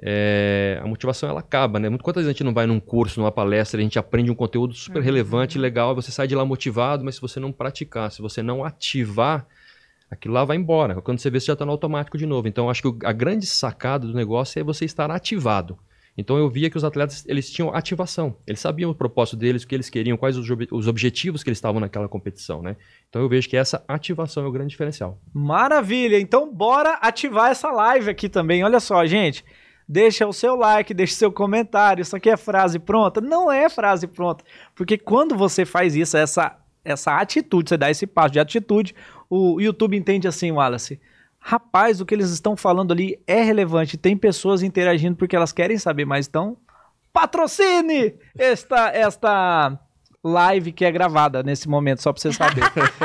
[0.00, 1.88] É, a motivação ela acaba, né?
[1.98, 4.74] Quantas vezes a gente não vai num curso, numa palestra, a gente aprende um conteúdo
[4.74, 8.42] super relevante, legal, você sai de lá motivado, mas se você não praticar, se você
[8.42, 9.46] não ativar,
[10.10, 11.00] aquilo lá vai embora.
[11.02, 12.48] Quando você vê, você já está no automático de novo.
[12.48, 15.78] Então, acho que a grande sacada do negócio é você estar ativado.
[16.16, 18.34] Então, eu via que os atletas eles tinham ativação.
[18.44, 21.48] Eles sabiam o propósito deles, o que eles queriam, quais os, ob- os objetivos que
[21.48, 22.76] eles estavam naquela competição, né?
[23.08, 25.20] Então, eu vejo que essa ativação é o grande diferencial.
[25.32, 26.18] Maravilha!
[26.18, 28.64] Então bora ativar essa live aqui também.
[28.64, 29.44] Olha só, gente.
[29.88, 32.02] Deixa o seu like, deixa o seu comentário.
[32.02, 33.20] Isso aqui é frase pronta?
[33.20, 34.44] Não é frase pronta.
[34.74, 38.94] Porque quando você faz isso, essa, essa atitude, você dá esse passo de atitude,
[39.30, 41.00] o YouTube entende assim, Wallace.
[41.38, 43.96] Rapaz, o que eles estão falando ali é relevante.
[43.96, 46.26] Tem pessoas interagindo porque elas querem saber mais.
[46.26, 46.58] Então,
[47.10, 49.78] patrocine esta, esta
[50.24, 52.62] live que é gravada nesse momento, só pra você saber.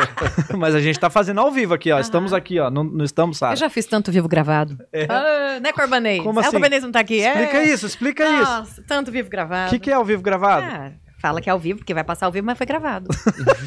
[0.58, 2.00] Mas a gente tá fazendo ao vivo aqui, ó.
[2.00, 2.70] Estamos aqui, ó.
[2.70, 3.54] Não, não estamos, Sara.
[3.54, 4.78] Eu já fiz tanto vivo gravado.
[5.10, 6.24] Ah, né, Corbanês?
[6.24, 6.50] Como assim?
[6.50, 7.16] o Corbanês não tá aqui.
[7.20, 7.66] Explica é.
[7.66, 8.52] isso, explica isso.
[8.52, 9.70] Nossa, tanto vivo O gravado.
[9.70, 10.66] que, que é ao vivo gravado?
[10.66, 13.08] Ah, fala que é ao vivo, porque vai passar ao vivo, mas foi gravado.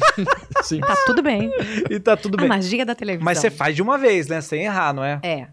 [0.63, 0.81] Sim.
[0.81, 1.49] Tá tudo bem.
[1.89, 2.49] E tá tudo A bem.
[2.49, 3.23] magia da televisão.
[3.25, 4.41] Mas você faz de uma vez, né?
[4.41, 5.19] Sem errar, não é?
[5.23, 5.47] É,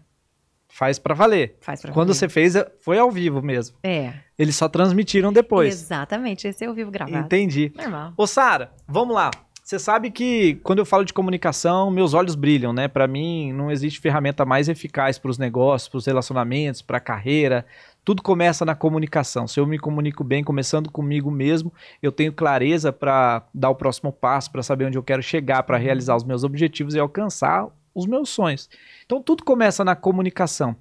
[0.77, 1.55] Faz pra valer.
[1.61, 2.19] faz pra Quando valer.
[2.19, 3.77] você fez, foi ao vivo mesmo.
[3.81, 5.73] É, Eles só transmitiram depois.
[5.73, 6.49] exatamente.
[6.49, 7.17] Esse é o vivo gravado.
[7.25, 7.71] Entendi.
[7.77, 8.11] Normal.
[8.17, 9.31] Ô, Sara, vamos lá.
[9.63, 12.89] Você sabe que quando eu falo de comunicação, meus olhos brilham, né?
[12.89, 16.99] Pra mim, não existe ferramenta mais eficaz para os negócios, para os relacionamentos, para a
[16.99, 17.65] carreira.
[18.03, 19.47] Tudo começa na comunicação.
[19.47, 21.71] Se eu me comunico bem, começando comigo mesmo,
[22.03, 25.77] eu tenho clareza para dar o próximo passo, para saber onde eu quero chegar, para
[25.77, 28.69] realizar os meus objetivos e alcançar os meus sonhos.
[29.05, 30.75] Então, tudo começa na comunicação.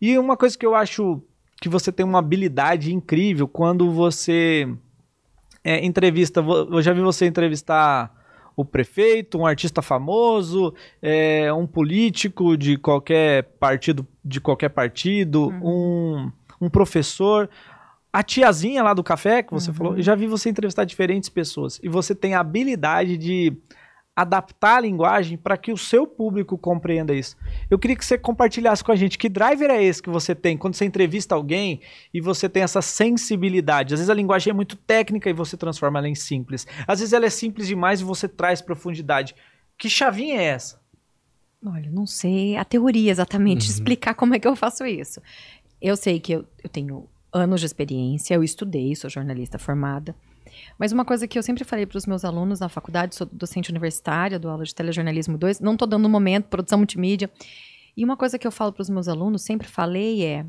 [0.00, 1.22] E uma coisa que eu acho
[1.60, 4.68] que você tem uma habilidade incrível quando você
[5.64, 6.40] é, entrevista.
[6.40, 8.14] Eu já vi você entrevistar
[8.56, 16.30] o prefeito, um artista famoso, é, um político de qualquer partido, de qualquer partido, um,
[16.60, 17.48] um professor.
[18.12, 21.78] A tiazinha lá do café que você falou, eu já vi você entrevistar diferentes pessoas.
[21.82, 23.56] E você tem a habilidade de
[24.22, 27.36] adaptar a linguagem para que o seu público compreenda isso.
[27.70, 30.56] Eu queria que você compartilhasse com a gente que driver é esse que você tem
[30.56, 31.80] quando você entrevista alguém
[32.12, 33.94] e você tem essa sensibilidade.
[33.94, 36.66] Às vezes a linguagem é muito técnica e você transforma ela em simples.
[36.86, 39.34] Às vezes ela é simples demais e você traz profundidade.
[39.78, 40.80] Que chavinha é essa?
[41.64, 45.20] Olha, não sei a teoria exatamente, explicar como é que eu faço isso.
[45.80, 50.14] Eu sei que eu, eu tenho anos de experiência, eu estudei, sou jornalista formada.
[50.78, 53.70] Mas uma coisa que eu sempre falei para os meus alunos na faculdade, sou docente
[53.70, 57.30] universitária, do aula de telejornalismo 2, não estou dando momento, produção multimídia.
[57.96, 60.46] E uma coisa que eu falo para os meus alunos, sempre falei é,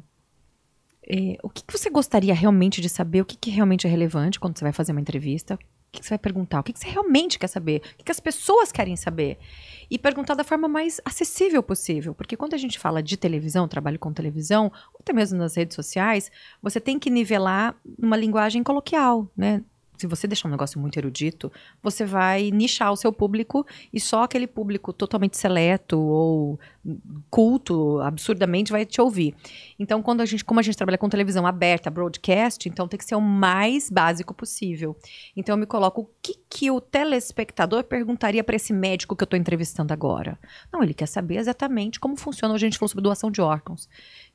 [1.08, 4.40] é, o que, que você gostaria realmente de saber, o que, que realmente é relevante
[4.40, 5.58] quando você vai fazer uma entrevista, o
[5.92, 8.20] que, que você vai perguntar, o que, você realmente quer saber, o que, que as
[8.20, 9.38] pessoas querem saber.
[9.90, 12.16] E perguntar da forma mais acessível possível.
[12.16, 15.76] Porque quando a gente fala de televisão, trabalho com televisão, ou até mesmo nas redes
[15.76, 19.62] sociais, você tem que nivelar numa linguagem coloquial, né?
[20.02, 24.24] Se você deixar um negócio muito erudito, você vai nichar o seu público e só
[24.24, 26.60] aquele público totalmente seleto ou
[27.30, 29.36] culto, absurdamente, vai te ouvir.
[29.78, 33.06] Então, quando a gente, como a gente trabalha com televisão aberta, broadcast, então tem que
[33.06, 34.98] ser o mais básico possível.
[35.38, 39.26] Então eu me coloco, o que, que o telespectador perguntaria para esse médico que eu
[39.26, 40.36] estou entrevistando agora?
[40.74, 43.88] Não, ele quer saber exatamente como funciona, a gente falou sobre doação de órgãos.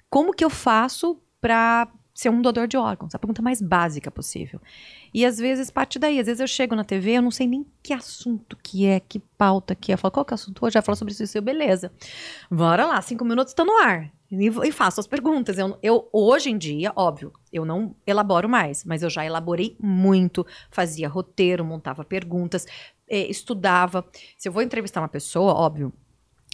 [0.09, 3.15] Como que eu faço para ser um doador de órgãos?
[3.15, 4.59] A pergunta mais básica possível.
[5.13, 7.65] E às vezes parte daí, às vezes eu chego na TV, eu não sei nem
[7.83, 9.95] que assunto que é, que pauta que é.
[9.95, 10.75] Eu falo, qual que é o assunto hoje?
[10.75, 11.93] Já falou sobre isso, isso, beleza.
[12.51, 14.11] Bora lá, cinco minutos tô no ar.
[14.31, 15.59] E, e faço as perguntas.
[15.59, 20.45] Eu, eu, hoje em dia, óbvio, eu não elaboro mais, mas eu já elaborei muito.
[20.71, 22.67] Fazia roteiro, montava perguntas,
[23.09, 24.05] eh, estudava.
[24.37, 25.93] Se eu vou entrevistar uma pessoa, óbvio,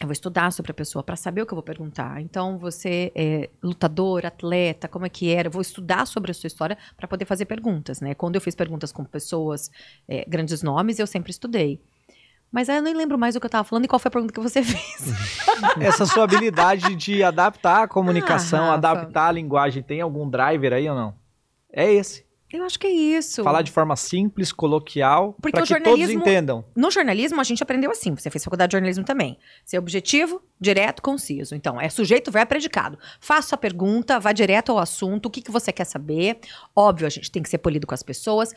[0.05, 2.21] eu vou estudar sobre a pessoa para saber o que eu vou perguntar.
[2.21, 5.49] Então, você é lutador, atleta, como é que era?
[5.49, 8.15] Eu vou estudar sobre a sua história para poder fazer perguntas, né?
[8.15, 9.71] Quando eu fiz perguntas com pessoas,
[10.09, 11.81] é, grandes nomes, eu sempre estudei.
[12.51, 14.13] Mas aí eu nem lembro mais o que eu estava falando e qual foi a
[14.13, 15.15] pergunta que você fez.
[15.81, 20.89] Essa sua habilidade de adaptar a comunicação, Ah, adaptar a linguagem, tem algum driver aí
[20.89, 21.15] ou não?
[21.73, 22.27] É esse.
[22.53, 23.43] Eu acho que é isso.
[23.43, 26.65] Falar de forma simples, coloquial, Porque para que todos jornalismo- entendam.
[26.77, 28.15] No jornalismo, a gente aprendeu assim.
[28.15, 29.39] Você fez faculdade de jornalismo também.
[29.65, 31.55] Ser objetivo, direto, conciso.
[31.55, 32.99] Então, é sujeito, verbo, predicado.
[33.21, 35.27] Faça a pergunta, vá direto ao assunto.
[35.27, 36.41] O que, que você quer saber?
[36.77, 38.53] Óbvio, a gente tem que ser polido com as pessoas.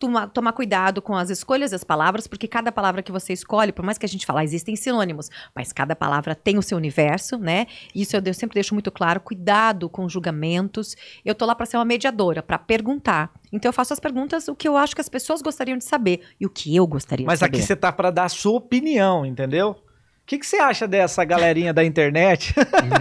[0.00, 3.84] Tomar, tomar cuidado com as escolhas das palavras, porque cada palavra que você escolhe, por
[3.84, 7.66] mais que a gente fale, existem sinônimos, mas cada palavra tem o seu universo, né?
[7.94, 9.20] Isso eu, eu sempre deixo muito claro.
[9.20, 10.96] Cuidado com julgamentos.
[11.22, 13.30] Eu tô lá para ser uma mediadora, para perguntar.
[13.52, 16.22] Então, eu faço as perguntas, o que eu acho que as pessoas gostariam de saber
[16.40, 17.58] e o que eu gostaria Mas de saber.
[17.58, 19.72] aqui você tá para dar a sua opinião, entendeu?
[19.72, 19.76] O
[20.24, 22.54] que, que você acha dessa galerinha da internet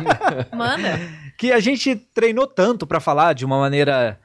[0.52, 1.00] Manda.
[1.38, 4.20] que a gente treinou tanto pra falar de uma maneira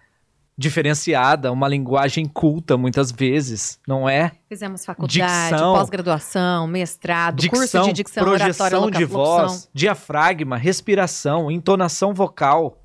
[0.56, 4.32] diferenciada, uma linguagem culta muitas vezes, não é?
[4.48, 11.50] Fizemos faculdade, pós-graduação, mestrado, curso Dicção, de dicção, oratória, projeção loca- de voz, diafragma, respiração,
[11.50, 12.78] entonação vocal.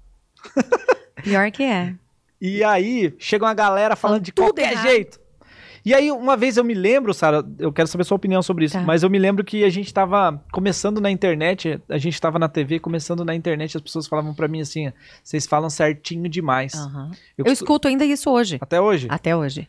[1.24, 1.94] Pior que é.
[2.42, 4.88] E aí chega uma galera falando Falando de tudo qualquer errado.
[4.88, 5.20] jeito.
[5.86, 8.74] E aí, uma vez eu me lembro, Sara, eu quero saber sua opinião sobre isso,
[8.78, 8.82] Tá.
[8.84, 12.48] mas eu me lembro que a gente tava começando na internet, a gente tava na
[12.50, 14.92] TV, começando na internet, as pessoas falavam pra mim assim,
[15.24, 16.74] vocês falam certinho demais.
[16.74, 17.12] Aham.
[17.38, 18.58] Eu Eu escuto ainda isso hoje.
[18.62, 19.08] Até hoje.
[19.10, 19.68] Até hoje.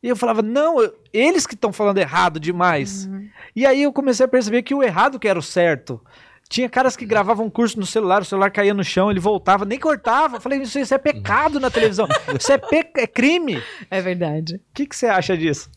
[0.00, 3.06] E eu falava, não, eu- eles que estão falando errado demais.
[3.06, 3.28] Uhum.
[3.56, 6.00] E aí eu comecei a perceber que o errado que era o certo.
[6.48, 9.66] Tinha caras que gravavam um curso no celular, o celular caía no chão, ele voltava,
[9.66, 10.36] nem cortava.
[10.36, 12.08] Eu falei, isso, isso é pecado na televisão.
[12.40, 13.58] Isso é, pe- é crime.
[13.58, 14.58] O É verdade.
[14.72, 15.68] que, que você acha disso?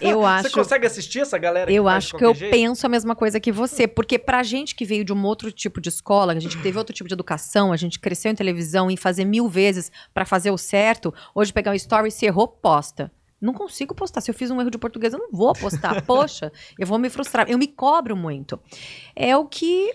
[0.00, 0.48] Eu acho.
[0.48, 1.70] Você consegue assistir essa galera?
[1.72, 2.50] Eu acho que eu jeito?
[2.50, 5.80] penso a mesma coisa que você, porque pra gente que veio de um outro tipo
[5.80, 8.90] de escola, a gente que teve outro tipo de educação, a gente cresceu em televisão
[8.90, 13.10] e fazer mil vezes pra fazer o certo, hoje pegar um story se errou, posta.
[13.42, 14.20] Não consigo postar.
[14.20, 16.00] Se eu fiz um erro de português, eu não vou postar.
[16.06, 17.50] Poxa, eu vou me frustrar.
[17.50, 18.58] Eu me cobro muito.
[19.16, 19.92] É o que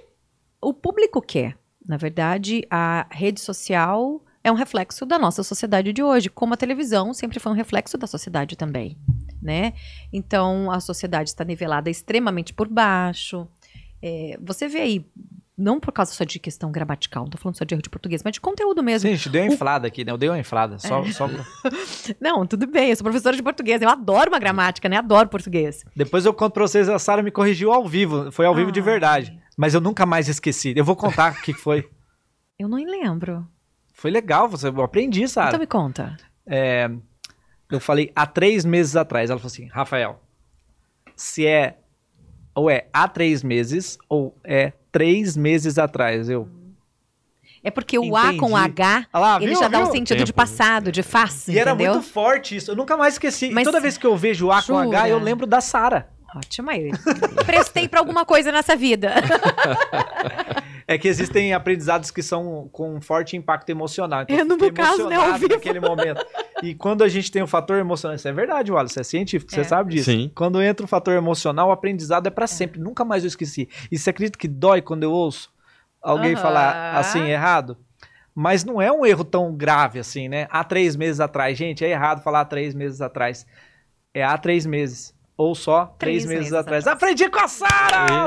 [0.62, 1.58] o público quer.
[1.88, 6.58] Na verdade, a rede social é um reflexo da nossa sociedade de hoje, como a
[6.58, 8.98] televisão sempre foi um reflexo da sociedade também,
[9.42, 9.74] né?
[10.12, 13.48] Então, a sociedade está nivelada extremamente por baixo.
[14.02, 15.06] É, você vê aí,
[15.58, 18.22] não por causa só de questão gramatical, não tô falando só de erro de português,
[18.24, 19.10] mas de conteúdo mesmo.
[19.10, 20.12] Gente, deu uma inflada aqui, né?
[20.12, 20.78] Eu dei uma inflada.
[20.78, 21.12] Só, É.
[21.12, 21.28] só...
[22.22, 24.98] Não, tudo bem, eu sou professora de português, eu adoro uma gramática, né?
[24.98, 25.84] Adoro português.
[25.96, 28.32] Depois eu conto pra vocês, a Sara me corrigiu ao vivo.
[28.32, 29.38] Foi ao vivo de verdade.
[29.58, 30.74] Mas eu nunca mais esqueci.
[30.76, 31.90] Eu vou contar o que foi.
[32.60, 33.48] Eu não lembro.
[33.94, 35.50] Foi legal, você, eu aprendi, Sara.
[35.50, 36.18] Então me conta.
[36.46, 36.90] É,
[37.72, 39.30] eu falei há três meses atrás.
[39.30, 40.20] Ela falou assim: Rafael,
[41.16, 41.78] se é
[42.56, 46.30] ou é há três meses ou é três meses atrás.
[46.30, 46.48] Eu.
[47.64, 48.82] É porque o A com Entendi.
[48.82, 49.92] H, Ah lá, ele viu, já dá um viu?
[49.92, 50.36] sentido de Tempo.
[50.36, 51.94] passado, de face, E era entendeu?
[51.96, 52.72] muito forte isso.
[52.72, 53.48] Eu nunca mais esqueci.
[53.48, 55.10] E Mas- toda vez que eu vejo A com H, Jura?
[55.10, 56.08] eu lembro da Sara.
[56.36, 56.92] Ótimo aí.
[57.46, 59.14] Prestei pra alguma coisa nessa vida.
[60.90, 64.22] É que existem aprendizados que são com um forte impacto emocional.
[64.22, 65.54] Então É, eu no meu caso, né, ao emocionado vivo.
[65.56, 66.26] naquele momento.
[66.64, 69.52] E quando a gente tem o fator emocional, isso é verdade, Wallace, você é científico,
[69.52, 69.64] você É.
[69.66, 70.10] sabe disso.
[70.10, 70.32] Sim.
[70.34, 72.80] Quando entra o fator emocional, o aprendizado é pra sempre.
[72.80, 73.68] Nunca mais eu esqueci.
[73.92, 75.52] E você acredita que dói quando eu ouço
[76.02, 76.42] alguém Aham.
[76.42, 77.78] falar assim, errado?
[78.34, 80.48] Mas não é um erro tão grave assim, né?
[80.50, 81.58] Há três meses atrás.
[81.58, 83.46] Gente, é errado falar há três meses atrás.
[84.14, 85.14] É há três meses.
[85.38, 86.88] Ou só três, Três meses, meses atrás.
[86.88, 88.26] Aprendi com a Sara!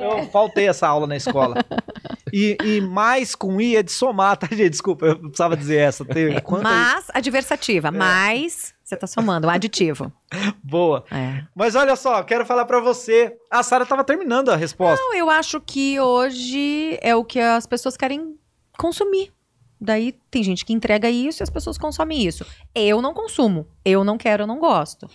[0.00, 1.56] Eu faltei essa aula na escola.
[2.32, 4.70] E, e mais com I é de somar, tá, gente?
[4.70, 6.04] Desculpa, eu precisava dizer essa.
[6.04, 10.12] Tem, É, quanta mas, adversativa, mas você tá somando, um aditivo.
[10.62, 11.04] boa.
[11.10, 11.42] É.
[11.56, 13.36] Mas olha só, quero falar pra você.
[13.50, 15.02] A Sara tava terminando a resposta.
[15.02, 18.36] Não, eu acho que hoje é o que as pessoas querem
[18.78, 19.32] consumir.
[19.80, 22.46] Daí tem gente que entrega isso e as pessoas consomem isso.
[22.72, 25.08] Eu não consumo, eu não quero, eu não gosto.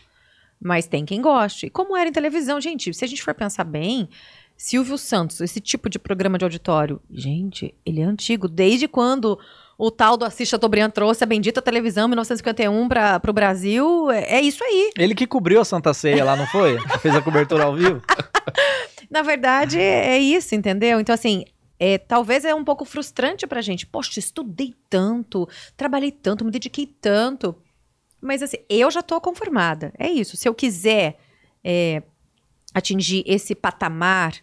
[0.65, 1.69] Mas tem quem goste.
[1.69, 4.09] Como era em televisão, gente, se a gente for pensar bem,
[4.57, 8.47] Silvio Santos, esse tipo de programa de auditório, gente, ele é antigo.
[8.47, 9.37] Desde quando
[9.77, 14.37] o tal do Assis Chateaubriand trouxe a bendita televisão em 1951 para o Brasil, é,
[14.37, 14.89] é isso aí.
[14.97, 16.79] Ele que cobriu a Santa Ceia lá, não foi?
[16.99, 18.01] Fez a cobertura ao vivo.
[19.07, 20.99] Na verdade, é isso, entendeu?
[20.99, 21.45] Então, assim,
[21.79, 23.85] é, talvez é um pouco frustrante pra gente.
[23.85, 25.47] Poxa, estudei tanto,
[25.77, 27.55] trabalhei tanto, me dediquei tanto.
[28.25, 29.93] Mas, assim, eu já tô conformada.
[29.97, 30.35] É isso.
[30.35, 31.17] Se eu quiser
[31.63, 32.01] é,
[32.73, 34.33] atingir esse patamar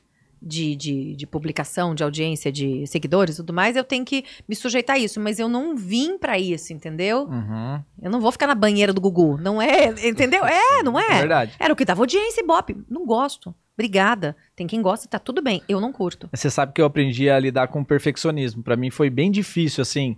[0.40, 4.57] de, de, de publicação, de audiência, de seguidores e tudo mais, eu tenho que me
[4.57, 5.21] sujeitar a isso.
[5.21, 7.25] Mas eu não vim pra isso, entendeu?
[7.25, 9.38] Uhum, Eu não vou ficar na banheira do Gugu.
[9.38, 10.45] Não é, entendeu?
[10.45, 11.18] É, não é é?
[11.21, 11.55] verdade.
[11.59, 12.77] Era o que dava audiência, Ibope.
[12.90, 13.55] Não gosto.
[13.74, 14.37] Obrigada.
[14.54, 15.62] Tem quem gosta, tá tudo bem.
[15.68, 16.28] Eu não curto.
[16.32, 18.62] Você sabe que eu aprendi a lidar com o perfeccionismo.
[18.62, 20.16] Pra mim foi bem difícil, assim,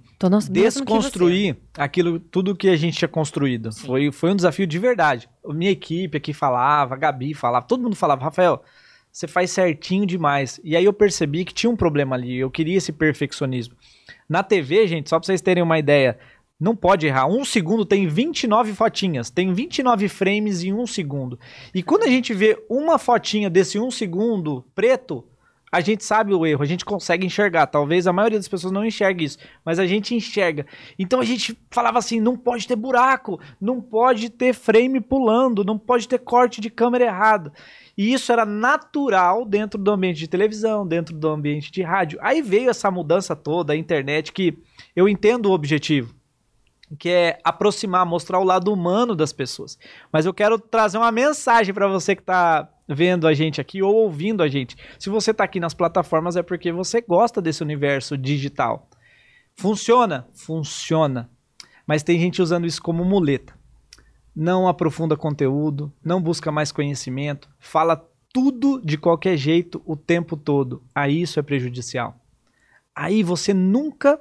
[0.51, 3.71] desconstruir aquilo, tudo que a gente tinha construído.
[3.71, 3.87] Sim.
[3.87, 5.29] Foi, foi um desafio de verdade.
[5.47, 8.63] Minha equipe aqui falava, a Gabi falava, todo mundo falava, Rafael,
[9.11, 10.61] você faz certinho demais.
[10.65, 13.77] E aí eu percebi que tinha um problema ali, eu queria esse perfeccionismo.
[14.29, 16.19] Na TV, gente, só pra vocês terem uma ideia,
[16.59, 17.27] não pode errar.
[17.27, 21.39] Um segundo tem 29 fotinhas, tem 29 frames em um segundo.
[21.75, 25.25] E quando a gente vê uma fotinha desse um segundo preto,
[25.75, 27.67] a gente sabe o erro, a gente consegue enxergar.
[27.67, 30.65] Talvez a maioria das pessoas não enxergue isso, mas a gente enxerga.
[30.97, 35.77] Então a gente falava assim: não pode ter buraco, não pode ter frame pulando, não
[35.77, 37.53] pode ter corte de câmera errado.
[37.99, 42.21] E isso era natural dentro do ambiente de televisão, dentro do ambiente de rádio.
[42.23, 44.57] Aí veio essa mudança toda, a internet, que
[44.95, 46.15] eu entendo o objetivo
[46.95, 49.79] que é aproximar, mostrar o lado humano das pessoas.
[50.13, 53.95] Mas eu quero trazer uma mensagem para você que está vendo a gente aqui ou
[53.95, 54.77] ouvindo a gente.
[54.99, 58.89] Se você está aqui nas plataformas é porque você gosta desse universo digital.
[59.57, 60.27] Funciona?
[60.33, 61.31] Funciona.
[61.87, 63.55] Mas tem gente usando isso como muleta.
[64.35, 67.97] Não aprofunda conteúdo, não busca mais conhecimento, fala
[68.33, 70.83] tudo de qualquer jeito o tempo todo.
[70.93, 72.19] Aí isso é prejudicial.
[72.95, 74.21] Aí você nunca.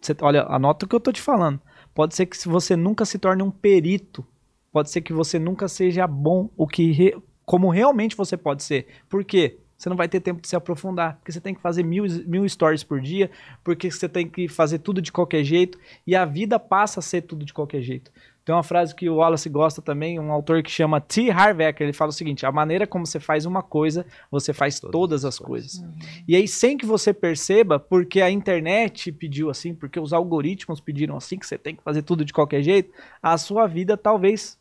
[0.00, 1.60] Você, olha, anota o que eu tô te falando.
[1.94, 4.26] Pode ser que você nunca se torne um perito.
[4.72, 8.86] Pode ser que você nunca seja bom o que re, como realmente você pode ser.
[9.08, 9.58] Por quê?
[9.76, 12.46] Você não vai ter tempo de se aprofundar, porque você tem que fazer mil, mil
[12.46, 13.30] stories por dia,
[13.64, 17.22] porque você tem que fazer tudo de qualquer jeito, e a vida passa a ser
[17.22, 18.12] tudo de qualquer jeito.
[18.44, 21.30] Tem uma frase que o Wallace gosta também, um autor que chama T.
[21.30, 24.80] Harv Eker, ele fala o seguinte, a maneira como você faz uma coisa, você faz
[24.80, 25.78] todas, todas as coisas.
[25.78, 25.94] coisas.
[25.94, 26.22] Uhum.
[26.26, 31.16] E aí, sem que você perceba, porque a internet pediu assim, porque os algoritmos pediram
[31.16, 34.58] assim, que você tem que fazer tudo de qualquer jeito, a sua vida talvez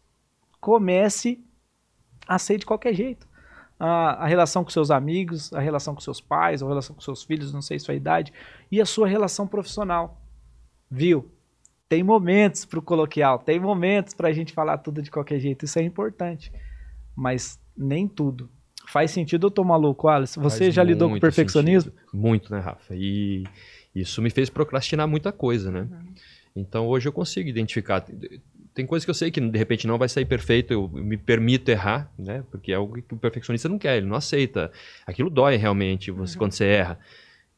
[0.59, 1.39] comece
[2.27, 3.27] a ser de qualquer jeito.
[3.79, 7.23] A, a relação com seus amigos, a relação com seus pais, a relação com seus
[7.23, 8.33] filhos, não sei sua idade,
[8.69, 10.21] e a sua relação profissional.
[10.91, 11.31] Viu?
[11.89, 15.65] Tem momentos para o coloquial, tem momentos para a gente falar tudo de qualquer jeito.
[15.65, 16.53] Isso é importante.
[17.15, 18.47] Mas nem tudo.
[18.87, 20.39] Faz sentido eu tô maluco, Alice?
[20.39, 21.91] Você Faz já lidou com perfeccionismo?
[21.91, 22.07] Sentido.
[22.13, 22.95] Muito, né, Rafa?
[22.95, 23.43] E
[23.93, 25.81] isso me fez procrastinar muita coisa, né?
[25.81, 26.13] Uhum.
[26.55, 28.05] Então hoje eu consigo identificar.
[28.73, 31.69] Tem coisas que eu sei que de repente não vai sair perfeito, eu me permito
[31.71, 32.43] errar, né?
[32.51, 34.71] Porque é algo que o perfeccionista não quer, ele não aceita.
[35.07, 36.39] Aquilo dói realmente você, uhum.
[36.39, 36.99] quando você erra.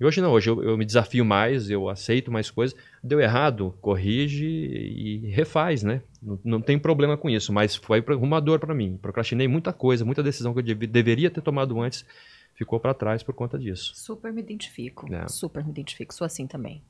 [0.01, 2.75] E hoje não, hoje eu, eu, me desafio mais, eu aceito mais coisas.
[3.03, 6.01] Deu errado, corrige e refaz, né?
[6.19, 8.97] Não, não tem problema com isso, mas foi uma dor para mim.
[8.99, 12.03] Procrastinei muita coisa, muita decisão que eu deveria ter tomado antes
[12.55, 13.91] ficou para trás por conta disso.
[13.93, 15.27] Super me identifico, é.
[15.27, 16.81] super me identifico, sou assim também.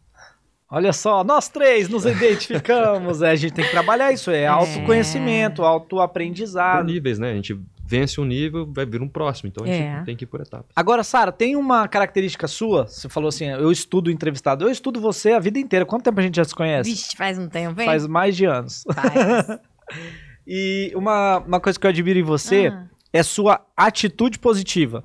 [0.70, 3.22] Olha só, nós três nos identificamos.
[3.22, 4.48] é, a gente tem que trabalhar isso, é, é.
[4.48, 6.86] autoconhecimento, autoaprendizado.
[6.86, 7.32] Por níveis, né?
[7.32, 7.60] A gente
[7.92, 9.50] vence um nível, vai vir um próximo.
[9.50, 10.04] Então a gente é.
[10.06, 10.68] tem que ir por etapas.
[10.74, 12.88] Agora, Sara, tem uma característica sua?
[12.88, 14.64] Você falou assim: eu estudo entrevistado.
[14.64, 15.86] Eu estudo você a vida inteira.
[15.86, 16.90] Quanto tempo a gente já se conhece?
[16.90, 17.86] Vixe, faz um tempo, hein?
[17.86, 18.86] Faz mais de anos.
[18.94, 19.60] Faz.
[20.48, 22.88] e uma, uma coisa que eu admiro em você ah.
[23.12, 25.04] é sua atitude positiva.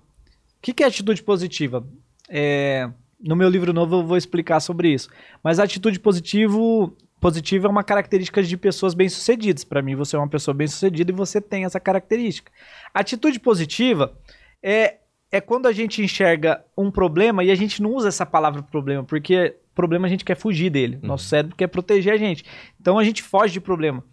[0.58, 1.84] O que, que é atitude positiva?
[2.28, 2.88] É,
[3.20, 5.08] no meu livro novo eu vou explicar sobre isso.
[5.42, 6.96] Mas atitude positivo
[7.26, 9.64] Positivo é uma característica de pessoas bem-sucedidas.
[9.64, 12.52] Para mim, você é uma pessoa bem-sucedida e você tem essa característica.
[12.94, 14.16] Atitude positiva
[14.62, 14.98] é,
[15.32, 19.02] é quando a gente enxerga um problema e a gente não usa essa palavra problema,
[19.02, 21.00] porque problema a gente quer fugir dele.
[21.02, 21.08] Uhum.
[21.08, 22.44] Nosso cérebro quer proteger a gente.
[22.80, 24.04] Então a gente foge de problema.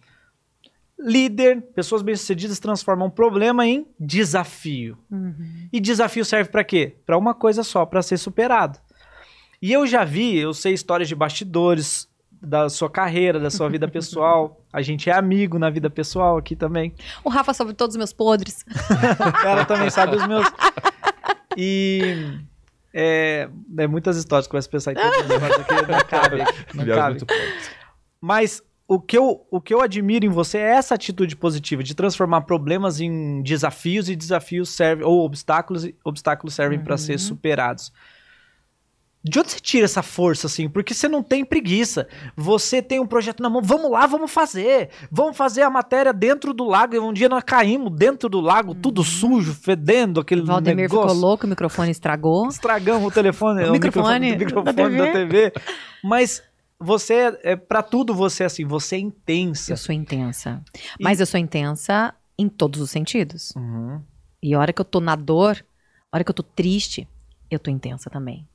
[0.98, 4.98] Líder, pessoas bem-sucedidas transformam problema em desafio.
[5.08, 5.68] Uhum.
[5.72, 6.96] E desafio serve para quê?
[7.06, 8.80] Para uma coisa só, para ser superado.
[9.62, 12.12] E eu já vi, eu sei histórias de bastidores,
[12.44, 14.60] da sua carreira, da sua vida pessoal.
[14.72, 16.94] A gente é amigo na vida pessoal aqui também.
[17.24, 18.64] O Rafa sabe todos os meus podres.
[19.44, 20.46] Ela também sabe os meus.
[21.56, 22.38] E
[22.92, 26.38] é, é muitas histórias que eu começo a pensar em todos os aqui, não cabe.
[26.74, 27.20] Não cabe.
[28.20, 31.94] Mas o que, eu, o que eu admiro em você é essa atitude positiva de
[31.94, 36.84] transformar problemas em desafios e desafios servem ou obstáculos obstáculos servem uhum.
[36.84, 37.92] para ser superados.
[39.24, 40.68] De onde você tira essa força, assim?
[40.68, 42.06] Porque você não tem preguiça.
[42.36, 44.90] Você tem um projeto na mão, vamos lá, vamos fazer.
[45.10, 46.94] Vamos fazer a matéria dentro do lago.
[46.94, 48.80] E um dia nós caímos dentro do lago, uhum.
[48.80, 51.08] tudo sujo, fedendo, aquele o Valdemir negócio.
[51.08, 52.48] ficou louco, o microfone estragou.
[52.48, 55.06] Estragamos o telefone, o, o microfone, microfone, microfone da, TV.
[55.06, 55.52] da, TV.
[56.02, 56.42] Mas
[56.78, 59.72] você, é, para tudo você é assim, você é intensa.
[59.72, 60.62] Eu sou intensa.
[61.00, 63.54] Mas eu sou intensa em todos os sentidos.
[63.56, 64.02] Uhum.
[64.42, 65.64] E a hora que eu tô na dor,
[66.12, 67.08] a hora que eu tô triste,
[67.50, 68.46] eu tô intensa também.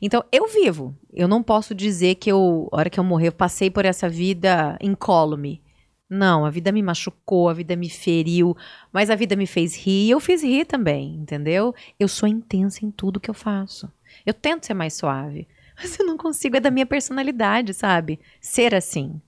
[0.00, 0.96] Então, eu vivo.
[1.12, 4.78] Eu não posso dizer que eu, hora que eu morrer, eu passei por essa vida
[4.80, 5.62] incólume.
[6.08, 8.56] Não, a vida me machucou, a vida me feriu,
[8.90, 11.74] mas a vida me fez rir e eu fiz rir também, entendeu?
[12.00, 13.92] Eu sou intensa em tudo que eu faço.
[14.24, 15.46] Eu tento ser mais suave,
[15.76, 18.18] mas eu não consigo, é da minha personalidade, sabe?
[18.40, 19.20] Ser assim.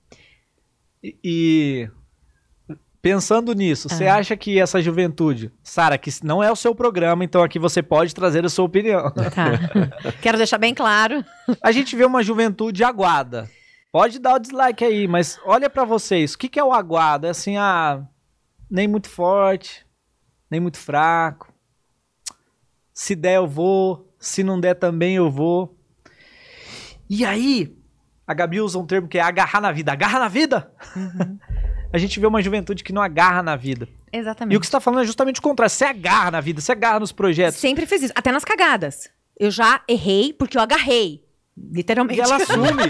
[1.03, 1.89] E, e
[3.01, 4.17] Pensando nisso, você ah.
[4.17, 8.13] acha que essa juventude, Sara, que não é o seu programa, então aqui você pode
[8.13, 9.09] trazer a sua opinião.
[9.09, 10.11] Tá.
[10.21, 11.25] Quero deixar bem claro.
[11.63, 13.49] A gente vê uma juventude aguada.
[13.91, 17.25] Pode dar o dislike aí, mas olha para vocês, o que, que é o aguado?
[17.25, 18.05] É assim, ah,
[18.69, 19.83] nem muito forte,
[20.49, 21.51] nem muito fraco.
[22.93, 25.75] Se der eu vou, se não der também eu vou.
[27.09, 27.75] E aí,
[28.27, 29.91] a Gabi usa um termo que é agarrar na vida.
[29.91, 30.71] Agarra na vida!
[30.95, 31.39] Uhum
[31.93, 33.87] a gente vê uma juventude que não agarra na vida.
[34.11, 34.53] Exatamente.
[34.53, 35.69] E o que você está falando é justamente o contrário.
[35.69, 37.59] Você agarra na vida, você agarra nos projetos.
[37.59, 39.09] Sempre fez isso, até nas cagadas.
[39.39, 41.23] Eu já errei porque eu agarrei.
[41.57, 42.19] Literalmente.
[42.19, 42.83] E ela assume.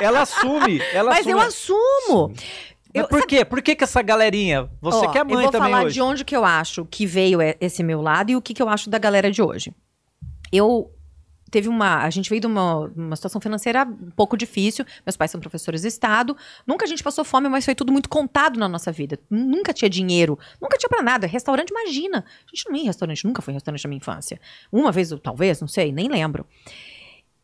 [0.00, 0.82] ela assume.
[0.92, 1.32] Ela Mas assume.
[1.32, 2.34] eu assumo.
[2.92, 3.44] Eu- por quê?
[3.44, 4.68] Por que que essa galerinha?
[4.80, 5.94] Você Ó, que é mãe Eu vou também falar hoje.
[5.94, 8.68] de onde que eu acho que veio esse meu lado e o que, que eu
[8.68, 9.72] acho da galera de hoje.
[10.52, 10.90] Eu
[11.50, 12.02] teve uma.
[12.02, 14.84] A gente veio de uma, uma situação financeira um pouco difícil.
[15.04, 16.36] Meus pais são professores de Estado.
[16.66, 19.18] Nunca a gente passou fome, mas foi tudo muito contado na nossa vida.
[19.28, 21.26] Nunca tinha dinheiro, nunca tinha pra nada.
[21.26, 22.24] Restaurante, imagina.
[22.46, 24.40] A gente não ia em restaurante, nunca foi em restaurante na minha infância.
[24.70, 26.46] Uma vez, talvez, não sei, nem lembro.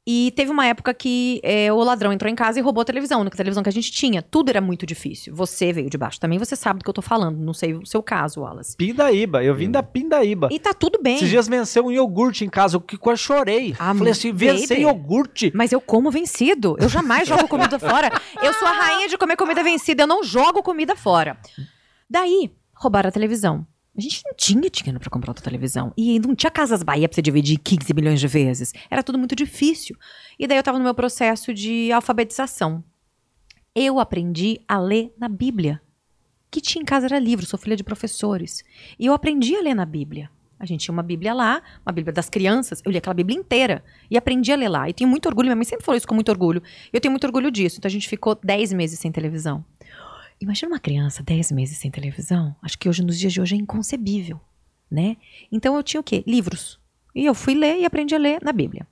[0.08, 3.18] E teve uma época que é, o ladrão entrou em casa e roubou a televisão,
[3.18, 4.22] a única televisão que a gente tinha.
[4.22, 5.34] Tudo era muito difícil.
[5.34, 7.38] Você veio de baixo também, você sabe do que eu tô falando.
[7.38, 8.76] Não sei o seu caso, Wallace.
[8.76, 9.42] Pindaíba.
[9.42, 10.48] Eu vim da Pindaíba.
[10.52, 11.16] E tá tudo bem.
[11.16, 13.74] Esses dias venceu um iogurte em casa, eu que quase chorei.
[13.80, 15.50] Ah, Falei assim, vencer iogurte.
[15.52, 16.76] Mas eu como vencido.
[16.78, 18.12] Eu jamais jogo comida fora.
[18.40, 20.04] Eu sou a rainha de comer comida vencida.
[20.04, 21.36] Eu não jogo comida fora.
[22.08, 23.66] Daí, roubaram a televisão.
[23.96, 25.92] A gente não tinha dinheiro pra comprar outra televisão.
[25.96, 28.74] E não tinha Casas Bahia pra você dividir 15 milhões de vezes.
[28.90, 29.96] Era tudo muito difícil.
[30.38, 32.84] E daí eu tava no meu processo de alfabetização.
[33.74, 35.80] Eu aprendi a ler na Bíblia.
[36.50, 38.62] Que tinha em casa era livro, sou filha de professores.
[38.98, 40.30] E eu aprendi a ler na Bíblia.
[40.58, 42.82] A gente tinha uma Bíblia lá, uma Bíblia das crianças.
[42.84, 44.88] Eu li aquela Bíblia inteira e aprendi a ler lá.
[44.88, 46.62] E tenho muito orgulho, minha mãe sempre falou isso com muito orgulho.
[46.92, 47.78] Eu tenho muito orgulho disso.
[47.78, 49.64] Então a gente ficou 10 meses sem televisão.
[50.40, 52.54] Imagina uma criança 10 meses sem televisão.
[52.62, 54.40] Acho que hoje, nos dias de hoje, é inconcebível,
[54.90, 55.16] né?
[55.50, 56.22] Então eu tinha o quê?
[56.26, 56.78] Livros.
[57.14, 58.86] E eu fui ler e aprendi a ler na Bíblia.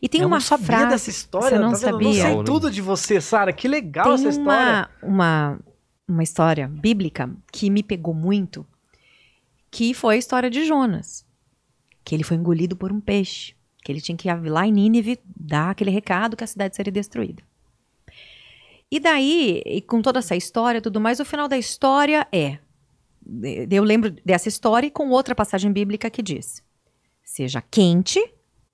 [0.00, 0.88] E tem eu uma sabia frase.
[0.88, 1.50] dessa história.
[1.50, 1.76] Você não tá?
[1.76, 2.08] Eu sabia?
[2.08, 3.52] não sei tudo de você, Sara.
[3.52, 4.88] Que legal Tem essa história.
[5.02, 5.60] uma, uma,
[6.08, 8.66] uma história bíblica que me pegou muito,
[9.70, 11.24] que foi a história de Jonas.
[12.04, 13.54] Que ele foi engolido por um peixe.
[13.84, 16.92] Que ele tinha que ir lá em Nínive dar aquele recado que a cidade seria
[16.92, 17.42] destruída.
[18.90, 22.58] E daí, e com toda essa história tudo mais, o final da história é.
[23.70, 26.62] Eu lembro dessa história e com outra passagem bíblica que diz:
[27.22, 28.20] Seja quente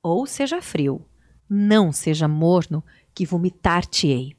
[0.02, 1.04] ou seja frio,
[1.50, 2.82] não seja morno,
[3.14, 4.36] que vomitar-te-ei.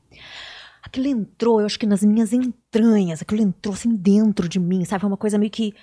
[0.82, 5.02] Aquilo entrou, eu acho que nas minhas entranhas, aquilo entrou assim dentro de mim, sabe?
[5.02, 5.74] Foi uma coisa meio que.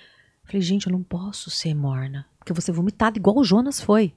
[0.43, 3.79] Falei, gente, eu não posso ser morna, porque eu vou ser vomitada igual o Jonas
[3.79, 4.13] foi.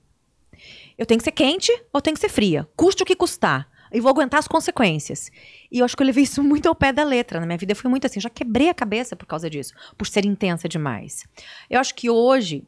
[0.97, 3.69] Eu tenho que ser quente ou tenho que ser fria, custe o que custar.
[3.93, 5.31] E vou aguentar as consequências.
[5.71, 7.41] E eu acho que eu levei isso muito ao pé da letra.
[7.41, 10.25] Na minha vida foi muito assim, já quebrei a cabeça por causa disso, por ser
[10.25, 11.27] intensa demais.
[11.69, 12.65] Eu acho que hoje,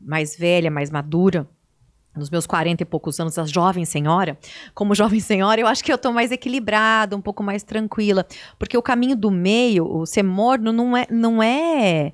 [0.00, 1.48] mais velha, mais madura,
[2.16, 4.38] nos meus 40 e poucos anos, a jovem senhora,
[4.74, 8.26] como jovem senhora, eu acho que eu tô mais equilibrada, um pouco mais tranquila,
[8.58, 12.12] porque o caminho do meio, o ser morno não é não é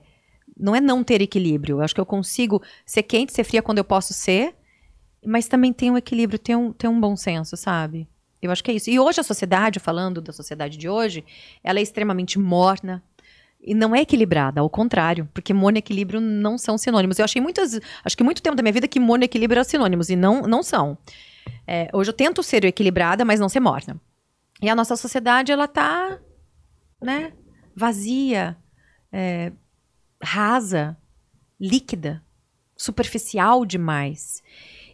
[0.57, 1.79] não é não ter equilíbrio.
[1.79, 4.55] Eu acho que eu consigo ser quente, ser fria quando eu posso ser,
[5.25, 8.09] mas também tem um equilíbrio, tem um, um bom senso, sabe?
[8.43, 8.91] Eu acho que é isso.
[8.91, 11.25] E hoje a sociedade, falando da sociedade de hoje,
[11.63, 13.03] ela é extremamente morna,
[13.63, 17.19] e não é equilibrada, ao contrário, porque mono e equilíbrio não são sinônimos.
[17.19, 19.69] Eu achei muitas, acho que muito tempo da minha vida que mono e equilíbrio eram
[19.69, 20.97] sinônimos e não, não são.
[21.67, 24.01] É, hoje eu tento ser equilibrada, mas não ser morna.
[24.63, 26.19] E a nossa sociedade ela tá,
[27.03, 27.33] né,
[27.77, 28.57] vazia,
[29.13, 29.53] é,
[30.23, 30.97] rasa,
[31.61, 32.23] líquida,
[32.77, 34.43] superficial demais.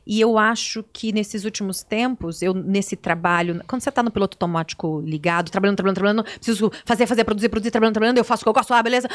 [0.07, 4.37] E eu acho que nesses últimos tempos, eu nesse trabalho, quando você tá no piloto
[4.37, 8.45] automático ligado, trabalhando, trabalhando, trabalhando, preciso fazer, fazer, produzir, produzir, trabalhando, trabalhando, eu faço o
[8.45, 9.09] que eu gosto, ah, beleza.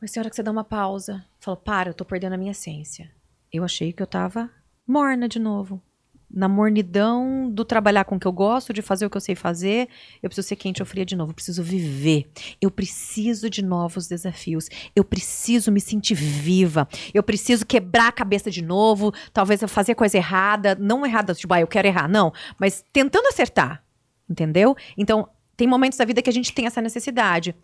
[0.00, 2.52] Mas tem hora que você dá uma pausa, fala, para, eu tô perdendo a minha
[2.52, 3.10] essência.
[3.52, 4.48] Eu achei que eu tava
[4.86, 5.82] morna de novo.
[6.30, 9.34] Na mornidão do trabalhar com o que eu gosto, de fazer o que eu sei
[9.34, 9.88] fazer,
[10.22, 12.30] eu preciso ser quente ou fria de novo, eu preciso viver.
[12.60, 14.68] Eu preciso de novos desafios.
[14.94, 16.86] Eu preciso me sentir viva.
[17.14, 21.54] Eu preciso quebrar a cabeça de novo, talvez eu fazer coisa errada, não errada, tipo,
[21.54, 23.82] ah, eu quero errar, não, mas tentando acertar.
[24.28, 24.76] Entendeu?
[24.96, 27.54] Então, tem momentos da vida que a gente tem essa necessidade.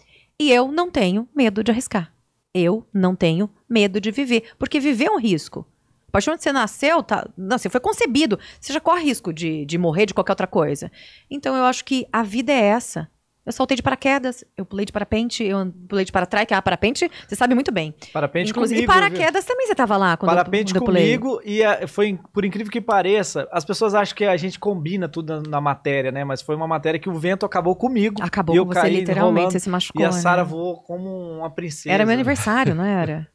[0.40, 2.12] E eu não tenho medo de arriscar.
[2.54, 5.66] Eu não tenho medo de viver, porque viver é um risco.
[6.14, 9.66] A partir que você nasceu, tá, não, você foi concebido, você já corre risco de,
[9.66, 10.88] de morrer de qualquer outra coisa.
[11.28, 13.08] Então eu acho que a vida é essa.
[13.44, 17.10] Eu saltei de paraquedas, eu pulei de parapente, eu pulei de paratrás, que é parapente,
[17.26, 17.92] você sabe muito bem.
[18.12, 18.92] Parapente Inclusive, comigo.
[18.92, 21.18] e paraquedas também você tava lá quando eu- Parapente quando eu pulei.
[21.18, 25.08] comigo e a- foi, por incrível que pareça, as pessoas acham que a gente combina
[25.08, 26.22] tudo na, na matéria, né?
[26.24, 28.22] Mas foi uma matéria que o vento acabou comigo.
[28.22, 30.48] Acabou e com você, literalmente, rolando, você se machucou, E a Sara né?
[30.48, 31.92] voou como uma princesa.
[31.92, 33.26] Era meu aniversário, não era?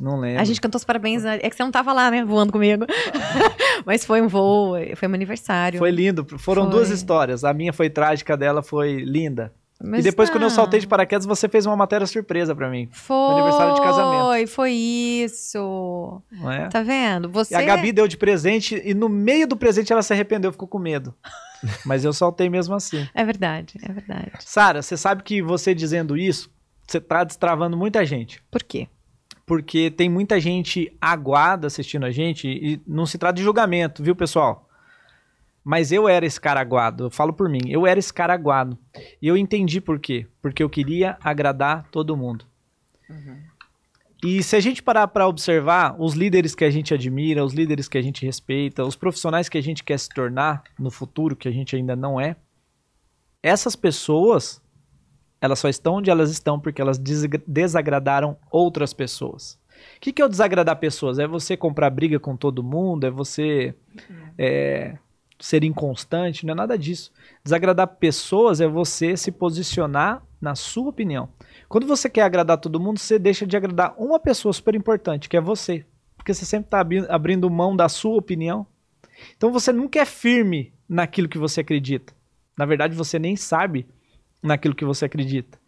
[0.00, 0.40] Não lembro.
[0.40, 1.38] A gente cantou os parabéns, né?
[1.42, 2.86] é que você não tava lá, né, voando comigo.
[3.84, 5.78] Mas foi um voo, foi meu aniversário.
[5.78, 6.26] Foi lindo.
[6.38, 6.72] Foram Foi.
[6.72, 7.44] duas histórias.
[7.44, 9.52] A minha foi trágica, a dela foi linda.
[9.80, 10.54] Mas e depois, quando eu não.
[10.54, 12.88] saltei de paraquedas, você fez uma matéria surpresa pra mim.
[12.90, 14.24] Foi, aniversário de casamento.
[14.24, 16.20] Foi, foi isso.
[16.32, 16.68] Não é?
[16.68, 17.30] Tá vendo?
[17.30, 20.50] Você E a Gabi deu de presente e no meio do presente ela se arrependeu,
[20.50, 21.14] ficou com medo.
[21.86, 23.06] Mas eu saltei mesmo assim.
[23.14, 24.32] É verdade, é verdade.
[24.40, 26.50] Sara, você sabe que você dizendo isso,
[26.86, 28.42] você tá destravando muita gente.
[28.50, 28.88] Por quê?
[29.48, 34.14] Porque tem muita gente aguada assistindo a gente e não se trata de julgamento, viu,
[34.14, 34.68] pessoal?
[35.64, 38.78] Mas eu era esse cara aguado, eu falo por mim, eu era esse cara aguado.
[39.20, 40.26] E eu entendi por quê.
[40.40, 42.44] Porque eu queria agradar todo mundo.
[44.22, 47.88] E se a gente parar para observar os líderes que a gente admira, os líderes
[47.88, 51.48] que a gente respeita, os profissionais que a gente quer se tornar no futuro, que
[51.48, 52.36] a gente ainda não é,
[53.42, 54.60] essas pessoas,
[55.40, 59.58] elas só estão onde elas estão porque elas desagra- desagradaram outras pessoas.
[59.96, 61.18] O que, que é o desagradar pessoas?
[61.18, 63.06] É você comprar briga com todo mundo?
[63.06, 63.74] É você
[64.36, 64.96] é,
[65.38, 66.44] ser inconstante?
[66.44, 67.12] Não é nada disso.
[67.44, 71.28] Desagradar pessoas é você se posicionar na sua opinião.
[71.68, 75.36] Quando você quer agradar todo mundo, você deixa de agradar uma pessoa super importante, que
[75.36, 75.84] é você.
[76.16, 78.66] Porque você sempre está abrindo mão da sua opinião.
[79.36, 82.12] Então você nunca é firme naquilo que você acredita.
[82.56, 83.86] Na verdade, você nem sabe
[84.42, 85.58] naquilo que você acredita.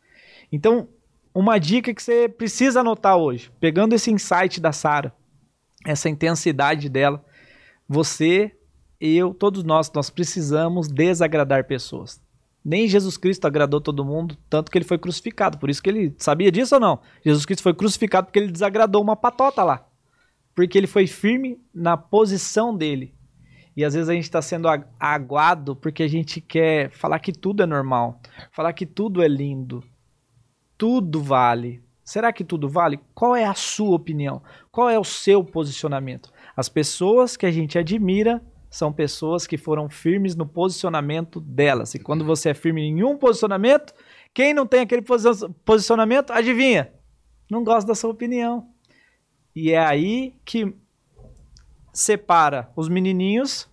[0.53, 0.89] Então,
[1.35, 5.14] uma dica que você precisa anotar hoje, pegando esse insight da Sara,
[5.87, 7.25] essa intensidade dela,
[7.89, 8.53] você,
[9.01, 12.21] eu, todos nós, nós precisamos desagradar pessoas.
[12.64, 15.59] Nem Jesus Cristo agradou todo mundo, tanto que ele foi crucificado.
[15.59, 17.01] Por isso que ele sabia disso ou não?
[17.25, 19.87] Jesus Cristo foi crucificado porque ele desagradou uma patota lá.
[20.55, 23.14] Porque ele foi firme na posição dele.
[23.81, 27.33] E às vezes a gente está sendo ag- aguado porque a gente quer falar que
[27.33, 28.20] tudo é normal,
[28.53, 29.83] falar que tudo é lindo,
[30.76, 31.83] tudo vale.
[32.05, 33.01] Será que tudo vale?
[33.14, 34.43] Qual é a sua opinião?
[34.70, 36.31] Qual é o seu posicionamento?
[36.55, 41.95] As pessoas que a gente admira são pessoas que foram firmes no posicionamento delas.
[41.95, 43.95] E quando você é firme em um posicionamento,
[44.35, 46.93] quem não tem aquele posi- posicionamento, adivinha?
[47.51, 48.68] Não gosta da sua opinião.
[49.57, 50.76] E é aí que
[51.93, 53.70] separa os menininhos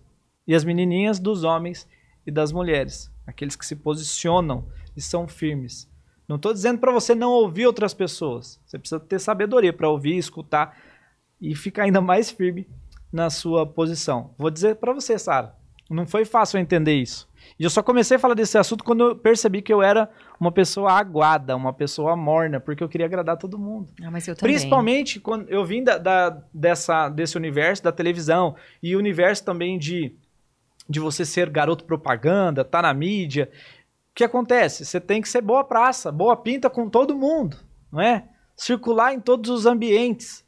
[0.48, 1.86] e as menininhas dos homens
[2.26, 3.12] e das mulheres.
[3.26, 4.64] Aqueles que se posicionam
[4.96, 5.86] e são firmes.
[6.26, 8.58] Não estou dizendo para você não ouvir outras pessoas.
[8.66, 10.76] Você precisa ter sabedoria para ouvir, escutar
[11.40, 12.66] e ficar ainda mais firme
[13.12, 14.34] na sua posição.
[14.36, 15.54] Vou dizer para você, Sara,
[15.88, 17.28] não foi fácil entender isso.
[17.58, 20.52] E eu só comecei a falar desse assunto quando eu percebi que eu era uma
[20.52, 23.88] pessoa aguada, uma pessoa morna, porque eu queria agradar todo mundo.
[24.02, 24.52] Ah, mas eu também.
[24.54, 29.78] Principalmente quando eu vim da, da- dessa, desse universo da televisão e o universo também
[29.78, 30.14] de,
[30.88, 33.50] de você ser garoto propaganda, tá na mídia.
[34.10, 34.84] O que acontece?
[34.84, 37.56] Você tem que ser boa praça, boa pinta com todo mundo,
[37.92, 38.28] não é?
[38.56, 40.44] Circular em todos os ambientes.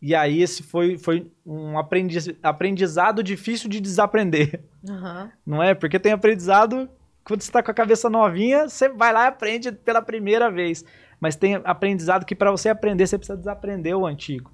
[0.00, 5.30] E aí esse foi, foi um aprendiz- aprendizado difícil de desaprender, Aham.
[5.46, 5.74] não é?
[5.74, 6.90] Porque tem aprendizado,
[7.24, 10.84] quando você está com a cabeça novinha, você vai lá e aprende pela primeira vez.
[11.20, 14.52] Mas tem aprendizado que para você aprender, você precisa desaprender o antigo,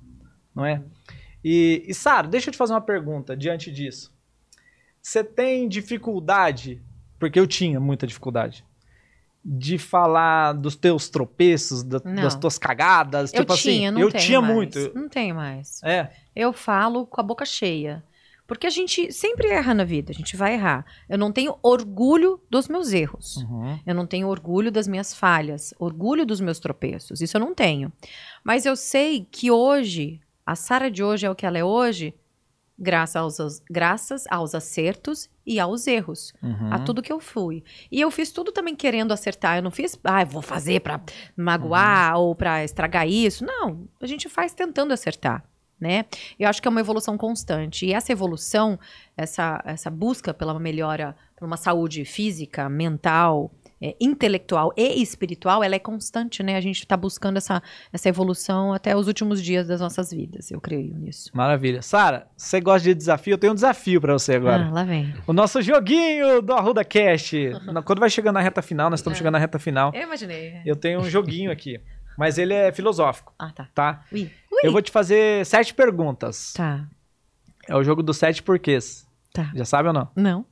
[0.55, 0.83] não é?
[1.43, 4.13] E, e Sara, deixa eu te fazer uma pergunta diante disso.
[5.03, 6.83] Você tem dificuldade,
[7.19, 8.65] porque eu tinha muita dificuldade,
[9.45, 13.33] de falar dos teus tropeços, da- das tuas cagadas?
[13.33, 14.55] Eu tipo tinha, assim, não eu tinha mais.
[14.55, 14.93] muito.
[14.95, 15.81] Não tenho mais.
[15.83, 18.05] É, Eu falo com a boca cheia.
[18.47, 20.87] Porque a gente sempre erra na vida, a gente vai errar.
[21.07, 23.37] Eu não tenho orgulho dos meus erros.
[23.37, 23.79] Uhum.
[23.87, 27.21] Eu não tenho orgulho das minhas falhas, orgulho dos meus tropeços.
[27.21, 27.93] Isso eu não tenho.
[28.43, 32.15] Mas eu sei que hoje, a Sara de hoje é o que ela é hoje,
[32.79, 36.33] graças aos, graças aos acertos e aos erros.
[36.43, 36.73] Uhum.
[36.73, 37.65] A tudo que eu fui.
[37.91, 39.57] E eu fiz tudo também querendo acertar.
[39.57, 41.01] Eu não fiz, ah, vou fazer pra
[41.37, 43.45] magoar ou pra estragar isso.
[43.45, 45.45] Não, a gente faz tentando acertar.
[45.81, 46.07] Né?
[46.37, 47.87] Eu acho que é uma evolução constante.
[47.87, 48.79] E essa evolução,
[49.17, 55.75] essa, essa busca pela melhora, por uma saúde física, mental, é, intelectual e espiritual, ela
[55.75, 56.57] é constante, né?
[56.57, 57.63] A gente está buscando essa,
[57.93, 60.51] essa evolução até os últimos dias das nossas vidas.
[60.51, 61.31] Eu creio nisso.
[61.33, 61.81] Maravilha.
[61.83, 63.35] Sara, você gosta de desafio?
[63.35, 64.67] Eu tenho um desafio pra você agora.
[64.67, 65.15] Ah, lá vem.
[65.27, 67.37] O nosso joguinho do Arruda Cast.
[67.85, 69.19] Quando vai chegando na reta final, nós estamos É.
[69.19, 69.93] chegando na reta final.
[69.95, 70.61] Eu imaginei.
[70.67, 71.81] Eu tenho um joguinho aqui,
[72.17, 73.69] mas ele é filosófico, Ah, tá.
[73.75, 74.05] tá?
[74.13, 74.31] Ui.
[74.65, 76.53] Eu vou te fazer sete perguntas.
[76.55, 76.89] Tá.
[77.69, 79.07] É o jogo dos sete porquês.
[79.33, 79.53] Tá.
[79.55, 80.09] Já sabe ou não?
[80.17, 80.45] Não.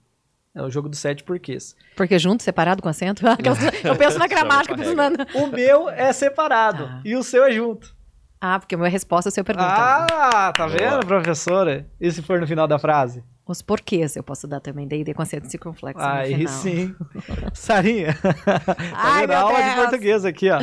[0.57, 1.77] É o jogo dos sete porquês.
[1.95, 3.25] Porque junto, separado com acento?
[3.29, 4.75] Aquelas- Eu penso na gramática.
[4.75, 7.01] Penso na- O meu é separado Tá.
[7.05, 7.95] e o seu é junto.
[8.41, 9.69] Ah, porque a minha resposta é se eu pergunta.
[9.69, 10.79] Ah, tá Boa.
[10.79, 11.87] vendo, professora?
[12.01, 13.23] E se for no final da frase?
[13.47, 16.53] Os porquês eu posso dar também, daí com acento circunflexo no Aí final.
[16.53, 16.95] sim.
[17.55, 18.15] Sarinha.
[18.15, 19.29] tá Ai, vendo?
[19.29, 19.77] meu aula de Deus.
[19.77, 20.63] português aqui, ó.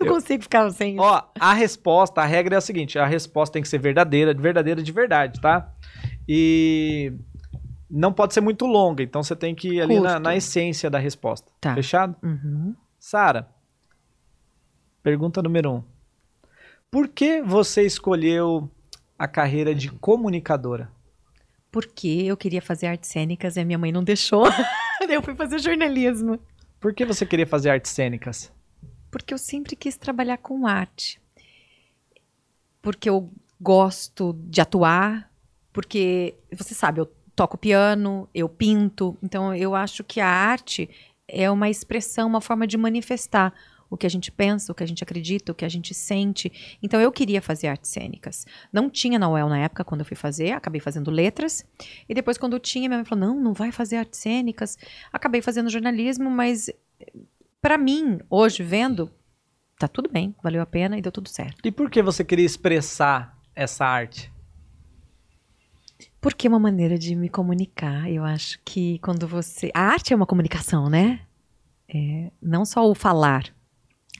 [0.00, 1.02] Não consigo ficar sem isso.
[1.02, 4.82] Ó, a resposta, a regra é a seguinte: a resposta tem que ser verdadeira, verdadeira
[4.82, 5.68] de verdade, tá?
[6.32, 7.12] E
[7.90, 10.96] não pode ser muito longa, então você tem que ir ali na, na essência da
[10.96, 11.50] resposta.
[11.60, 11.74] Tá.
[11.74, 12.14] Fechado?
[12.22, 12.72] Uhum.
[13.00, 13.48] Sara,
[15.02, 15.82] pergunta número um.
[16.88, 18.70] Por que você escolheu
[19.18, 20.88] a carreira de comunicadora?
[21.68, 24.44] Porque eu queria fazer artes cênicas e a minha mãe não deixou.
[25.08, 26.38] Eu fui fazer jornalismo.
[26.78, 28.52] Por que você queria fazer artes cênicas?
[29.10, 31.20] Porque eu sempre quis trabalhar com arte.
[32.80, 35.29] Porque eu gosto de atuar,
[35.72, 40.90] Porque, você sabe, eu toco piano, eu pinto, então eu acho que a arte
[41.26, 43.54] é uma expressão, uma forma de manifestar
[43.88, 46.78] o que a gente pensa, o que a gente acredita, o que a gente sente.
[46.80, 48.46] Então eu queria fazer artes cênicas.
[48.72, 51.64] Não tinha na UEL na época quando eu fui fazer, acabei fazendo letras.
[52.08, 54.78] E depois quando eu tinha, minha mãe falou: "Não, não vai fazer artes cênicas".
[55.12, 56.70] Acabei fazendo jornalismo, mas
[57.60, 59.10] para mim, hoje vendo,
[59.78, 61.66] tá tudo bem, valeu a pena e deu tudo certo.
[61.66, 64.32] E por que você queria expressar essa arte?
[66.20, 68.10] Porque é uma maneira de me comunicar.
[68.10, 69.70] Eu acho que quando você.
[69.74, 71.20] A arte é uma comunicação, né?
[71.88, 73.52] É, não só o falar,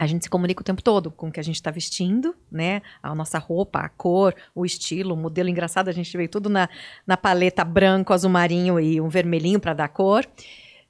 [0.01, 2.81] a gente se comunica o tempo todo com o que a gente está vestindo, né?
[3.03, 5.89] A nossa roupa, a cor, o estilo, o modelo engraçado.
[5.89, 6.71] A gente veio tudo na,
[7.07, 10.27] na paleta branco, azul marinho e um vermelhinho para dar cor.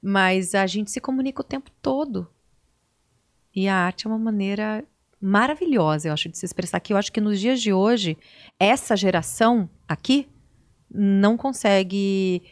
[0.01, 2.25] Mas a gente se comunica o tempo todo.
[3.53, 4.81] E a arte é uma maneira
[5.19, 6.79] maravilhosa, eu acho, de se expressar.
[6.79, 8.17] Que eu acho que nos dias de hoje,
[8.57, 10.29] essa geração aqui
[10.93, 12.43] não consegue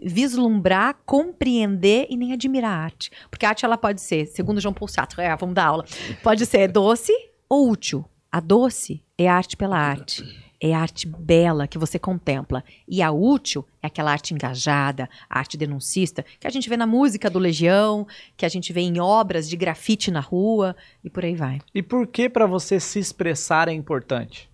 [0.00, 3.10] vislumbrar, compreender e nem admirar a arte.
[3.30, 5.84] Porque a arte ela pode ser, segundo João Paul Sartre, é, vamos dar aula,
[6.22, 7.12] pode ser doce
[7.48, 8.04] ou útil.
[8.30, 10.22] A doce é arte pela arte.
[10.60, 12.64] É arte bela que você contempla.
[12.88, 16.86] E a útil é aquela arte engajada, a arte denuncista, que a gente vê na
[16.86, 20.74] música do Legião, que a gente vê em obras de grafite na rua
[21.04, 21.60] e por aí vai.
[21.74, 24.48] E por que para você se expressar é importante?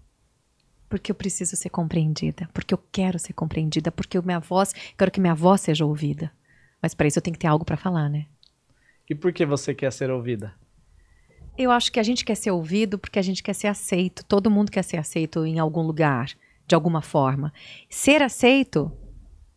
[0.93, 5.23] Porque eu preciso ser compreendida, porque eu quero ser compreendida, porque minha voz, quero que
[5.23, 6.31] minha voz seja ouvida.
[6.83, 8.27] Mas para isso eu tenho que ter algo para falar, né?
[9.09, 10.53] E por que você quer ser ouvida?
[11.57, 14.23] Eu acho que a gente quer ser ouvido porque a gente quer ser aceito.
[14.23, 16.29] Todo mundo quer ser aceito em algum lugar,
[16.67, 17.55] de alguma forma.
[17.89, 18.93] Ser aceito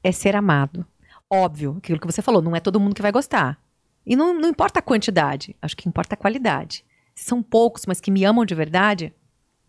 [0.01, 0.87] é ser amado.
[1.29, 3.61] Óbvio, aquilo que você falou, não é todo mundo que vai gostar.
[4.05, 6.85] E não, não importa a quantidade, acho que importa a qualidade.
[7.13, 9.13] Se são poucos, mas que me amam de verdade,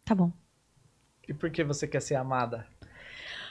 [0.05, 0.31] tá bom.
[1.29, 2.67] E por que você quer ser amada?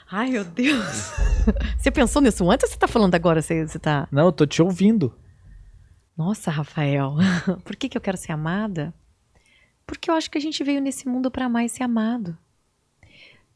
[0.10, 1.12] Ai, meu Deus.
[1.78, 3.42] você pensou nisso antes ou você tá falando agora?
[3.42, 4.08] Você, você tá...
[4.12, 5.14] Não, eu tô te ouvindo.
[6.16, 7.16] Nossa, Rafael.
[7.66, 8.94] por que, que eu quero ser amada?
[9.86, 12.38] Porque eu acho que a gente veio nesse mundo para amar e ser amado.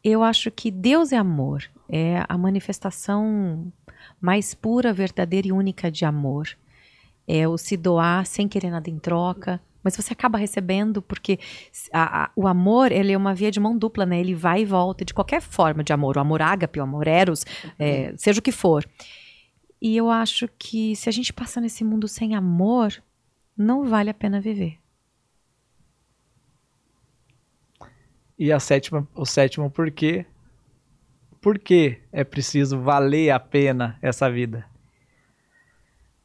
[0.03, 1.63] Eu acho que Deus é amor.
[1.87, 3.71] É a manifestação
[4.19, 6.49] mais pura, verdadeira e única de amor.
[7.27, 11.39] É o se doar sem querer nada em troca, mas você acaba recebendo porque
[11.91, 14.19] a, a, o amor ele é uma via de mão dupla, né?
[14.19, 17.45] Ele vai e volta de qualquer forma de amor, o amor ágape, o amor eros,
[17.77, 18.85] é, seja o que for.
[19.81, 22.93] E eu acho que se a gente passa nesse mundo sem amor,
[23.57, 24.77] não vale a pena viver.
[28.37, 30.25] E a sétima, o sétimo porquê?
[31.41, 34.68] Por que é preciso valer a pena essa vida?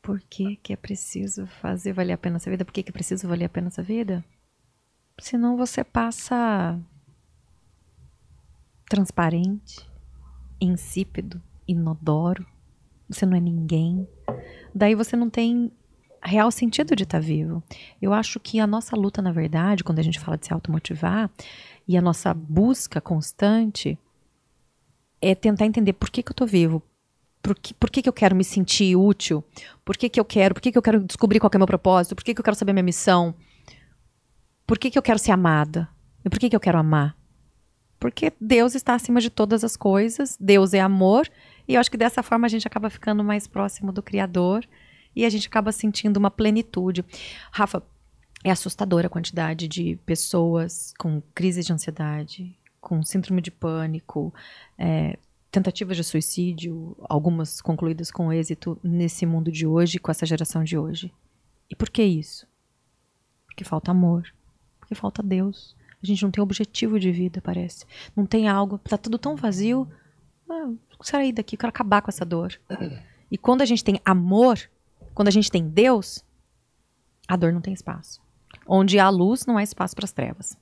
[0.04, 2.62] Por que, que é preciso fazer valer a pena essa vida?
[2.62, 4.22] Por que, que é preciso valer a pena essa vida?
[5.18, 6.78] Senão você passa
[8.86, 9.80] transparente,
[10.60, 12.46] insípido, inodoro.
[13.08, 14.06] Você não é ninguém.
[14.74, 15.72] Daí você não tem
[16.22, 17.62] real sentido de estar tá vivo.
[18.02, 21.30] Eu acho que a nossa luta, na verdade, quando a gente fala de se automotivar,
[21.88, 23.98] e a nossa busca constante
[25.18, 26.82] é tentar entender por que, que eu estou vivo,
[27.44, 29.44] por que, por que, que eu quero me sentir útil?
[29.84, 30.54] Por que, que eu quero?
[30.54, 32.16] Por que, que eu quero descobrir qual é o meu propósito?
[32.16, 33.34] Por que, que eu quero saber minha missão?
[34.66, 35.86] Por que, que eu quero ser amada?
[36.24, 37.14] E por que, que eu quero amar?
[38.00, 41.28] Porque Deus está acima de todas as coisas, Deus é amor,
[41.68, 44.66] e eu acho que dessa forma a gente acaba ficando mais próximo do Criador
[45.14, 47.04] e a gente acaba sentindo uma plenitude.
[47.52, 47.82] Rafa,
[48.42, 54.32] é assustadora a quantidade de pessoas com crise de ansiedade, com síndrome de pânico,
[54.78, 55.18] é,
[55.54, 60.76] tentativas de suicídio, algumas concluídas com êxito nesse mundo de hoje, com essa geração de
[60.76, 61.14] hoje.
[61.70, 62.44] E por que isso?
[63.46, 64.26] Porque falta amor,
[64.80, 65.76] porque falta Deus.
[66.02, 67.86] A gente não tem objetivo de vida, parece.
[68.16, 69.88] Não tem algo, tá tudo tão vazio.
[70.50, 72.60] Ah, sair daqui, quero acabar com essa dor.
[73.30, 74.60] E quando a gente tem amor,
[75.12, 76.22] quando a gente tem Deus,
[77.26, 78.20] a dor não tem espaço.
[78.64, 80.56] Onde há luz, não há espaço para as trevas.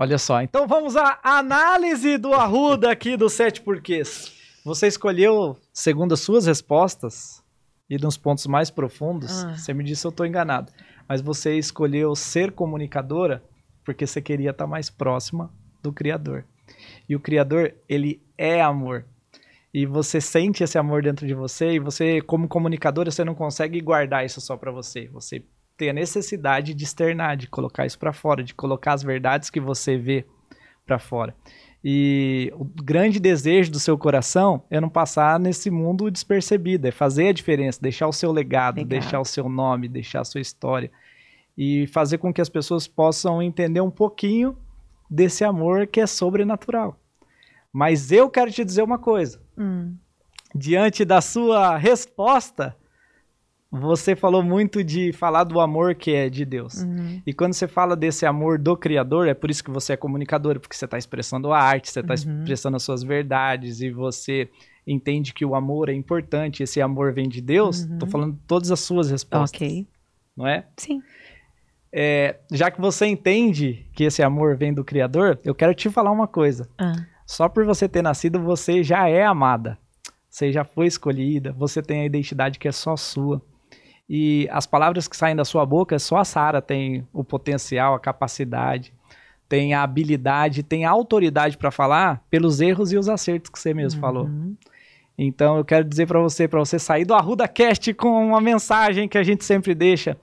[0.00, 4.32] Olha só, então vamos à análise do Arruda aqui dos sete porquês.
[4.64, 7.42] Você escolheu, segundo as suas respostas,
[7.90, 9.56] e nos pontos mais profundos, ah.
[9.56, 10.70] você me disse eu estou enganado,
[11.08, 13.42] mas você escolheu ser comunicadora
[13.84, 16.44] porque você queria estar mais próxima do Criador.
[17.08, 19.04] E o Criador, ele é amor.
[19.74, 23.80] E você sente esse amor dentro de você e você, como comunicadora, você não consegue
[23.80, 25.08] guardar isso só para você.
[25.08, 25.42] Você
[25.78, 29.60] ter a necessidade de externar, de colocar isso para fora, de colocar as verdades que
[29.60, 30.26] você vê
[30.84, 31.34] para fora.
[31.82, 37.28] E o grande desejo do seu coração é não passar nesse mundo despercebido, é fazer
[37.28, 38.88] a diferença, deixar o seu legado, Legal.
[38.88, 40.90] deixar o seu nome, deixar a sua história
[41.56, 44.56] e fazer com que as pessoas possam entender um pouquinho
[45.08, 46.98] desse amor que é sobrenatural.
[47.72, 49.40] Mas eu quero te dizer uma coisa.
[49.56, 49.94] Hum.
[50.52, 52.76] Diante da sua resposta,
[53.70, 56.82] você falou muito de falar do amor que é de Deus.
[56.82, 57.20] Uhum.
[57.26, 60.58] E quando você fala desse amor do Criador, é por isso que você é comunicador,
[60.58, 62.40] porque você está expressando a arte, você está Uhum.
[62.40, 64.48] expressando as suas verdades e você
[64.86, 67.82] entende que o amor é importante, esse amor vem de Deus.
[67.84, 67.98] Uhum.
[67.98, 69.86] Tô falando todas as suas respostas, Ok.
[70.34, 70.66] não é?
[70.78, 71.02] Sim.
[71.92, 76.10] É, Já que você entende que esse amor vem do Criador, eu quero te falar
[76.10, 76.68] uma coisa.
[76.78, 76.94] Ah.
[77.26, 79.78] Só por você ter nascido, você já é amada.
[80.30, 83.42] Você já foi escolhida, você tem a identidade que é só sua.
[84.08, 88.00] E as palavras que saem da sua boca, só a Sara tem o potencial, a
[88.00, 88.94] capacidade,
[89.48, 93.74] tem a habilidade, tem a autoridade para falar pelos erros e os acertos que você
[93.74, 94.24] mesmo falou.
[94.24, 94.56] Uhum.
[95.16, 99.08] Então eu quero dizer para você, para você sair do Arruda Cast com uma mensagem
[99.08, 100.16] que a gente sempre deixa.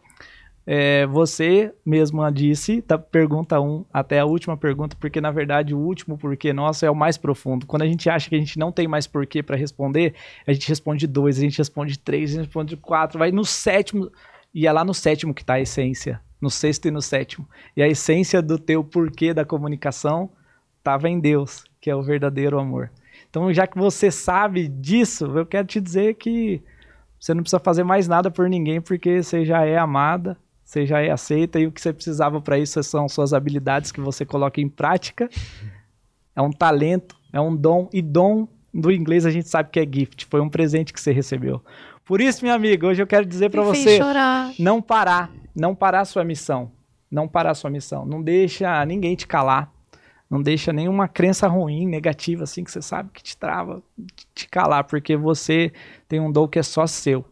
[0.67, 5.77] É, você mesma disse, da pergunta 1 até a última pergunta, porque na verdade o
[5.79, 7.67] último porquê nosso é o mais profundo.
[7.67, 10.15] Quando a gente acha que a gente não tem mais porquê para responder,
[10.47, 14.11] a gente responde dois, a gente responde três, a gente responde quatro, vai no sétimo,
[14.53, 17.47] e é lá no sétimo que tá a essência, no sexto e no sétimo.
[17.77, 20.31] E a essência do teu porquê da comunicação
[20.79, 22.89] estava em Deus, que é o verdadeiro amor.
[23.29, 26.63] Então, já que você sabe disso, eu quero te dizer que
[27.19, 30.99] você não precisa fazer mais nada por ninguém, porque você já é amada, você já
[30.99, 34.59] é aceita, e o que você precisava para isso são suas habilidades que você coloca
[34.59, 35.29] em prática.
[36.35, 39.85] É um talento, é um dom, e dom do inglês a gente sabe que é
[39.89, 41.61] gift, foi um presente que você recebeu.
[42.03, 44.51] Por isso, minha amiga, hoje eu quero dizer para você chorar.
[44.59, 46.71] não parar, não parar a sua missão,
[47.09, 49.71] não parar a sua missão, não deixa ninguém te calar,
[50.29, 53.81] não deixa nenhuma crença ruim, negativa assim que você sabe que te trava,
[54.33, 55.71] te calar, porque você
[56.07, 57.23] tem um dom que é só seu.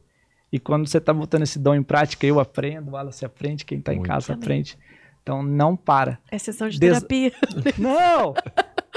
[0.54, 3.82] E quando você tá botando esse dom em prática, eu aprendo, o Wallace aprende, quem
[3.82, 4.44] tá em casa Amém.
[4.44, 4.78] aprende.
[5.24, 6.20] Então não para.
[6.30, 7.32] É sessão de Des- terapia.
[7.80, 8.36] Não!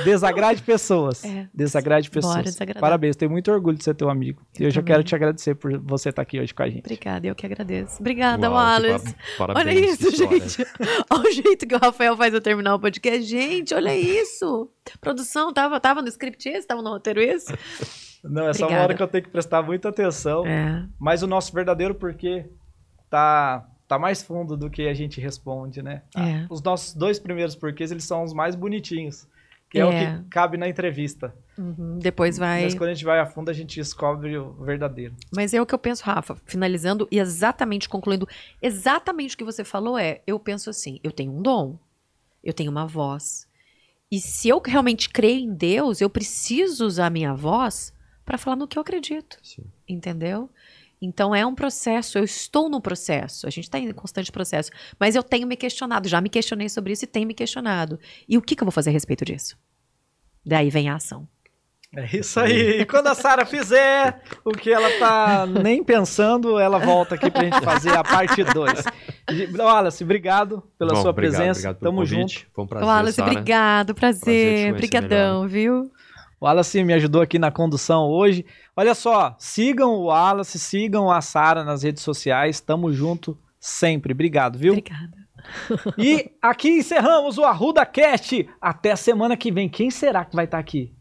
[0.05, 1.25] Desagrade pessoas.
[1.25, 1.49] É.
[1.55, 2.57] Desagrade pessoas.
[2.81, 4.43] Parabéns, tenho muito orgulho de ser teu amigo.
[4.59, 6.81] E eu já quero te agradecer por você estar aqui hoje com a gente.
[6.81, 7.99] Obrigada, eu que agradeço.
[8.01, 9.15] Obrigada, Uau, Wallace.
[9.39, 10.67] pa- Olha parabéns, que isso, gente.
[11.09, 13.23] Olha o jeito que o Rafael faz eu terminar o podcast.
[13.23, 14.69] Gente, olha isso.
[15.01, 16.67] Produção, tava, tava no script esse?
[16.67, 17.55] Tava no roteiro esse?
[18.23, 20.47] Não, é só uma hora que eu tenho que prestar muita atenção.
[20.47, 20.87] É.
[20.99, 22.47] Mas o nosso verdadeiro porquê
[23.09, 26.03] tá, tá mais fundo do que a gente responde, né?
[26.17, 26.47] É.
[26.51, 29.27] Os nossos dois primeiros porquês, eles são os mais bonitinhos.
[29.69, 30.19] Que é, o É.
[30.23, 31.35] que cabe na entrevista.
[31.59, 32.63] Uhum, Depois vai.
[32.63, 35.15] Mas quando a gente vai a fundo, a gente descobre o verdadeiro.
[35.35, 38.29] Mas é o que eu penso, Rafa, finalizando e exatamente concluindo,
[38.63, 41.77] exatamente o que você falou é, eu penso assim, eu tenho um dom,
[42.45, 43.49] eu tenho uma voz.
[44.09, 47.93] E se eu realmente creio em Deus, eu preciso usar a minha voz
[48.27, 49.63] para falar no que eu acredito, Sim.
[49.89, 50.51] entendeu?
[51.01, 55.15] Então é um processo, eu estou no processo, a gente está em constante processo, mas
[55.15, 57.99] eu tenho me questionado, já me questionei sobre isso e tenho me questionado.
[58.29, 59.57] E o que, que eu vou fazer a respeito disso?
[60.45, 61.29] Daí vem a ação.
[61.95, 62.81] É isso aí.
[62.81, 67.45] E quando a Sara fizer o que ela tá nem pensando, ela volta aqui pra
[67.45, 68.85] gente fazer a parte 2.
[69.57, 71.61] Wallace, obrigado pela Bom, sua obrigado, presença.
[71.61, 72.39] obrigado pelo Tamo convite.
[72.41, 72.51] junto.
[72.53, 73.31] Foi um prazer, Wallace, Sara.
[73.31, 75.91] obrigado, Prazer prazer, conhecer brigadão, viu?
[76.47, 78.47] Wallace me ajudou aqui na condução hoje.
[78.77, 82.61] Olha só, sigam o Wallace, sigam a Sara nas redes sociais.
[82.61, 84.13] Tamo junto sempre.
[84.13, 84.73] Obrigado, viu?
[84.73, 85.27] Obrigada.
[85.97, 88.49] E aqui encerramos o Arruda Cast.
[88.61, 89.69] Até a semana que vem.
[89.69, 90.93] Quem será que vai estar aqui?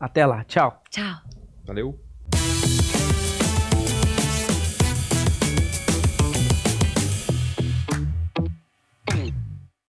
[0.00, 0.42] Até lá.
[0.44, 0.82] Tchau.
[0.90, 1.16] Tchau.
[1.66, 2.03] Valeu.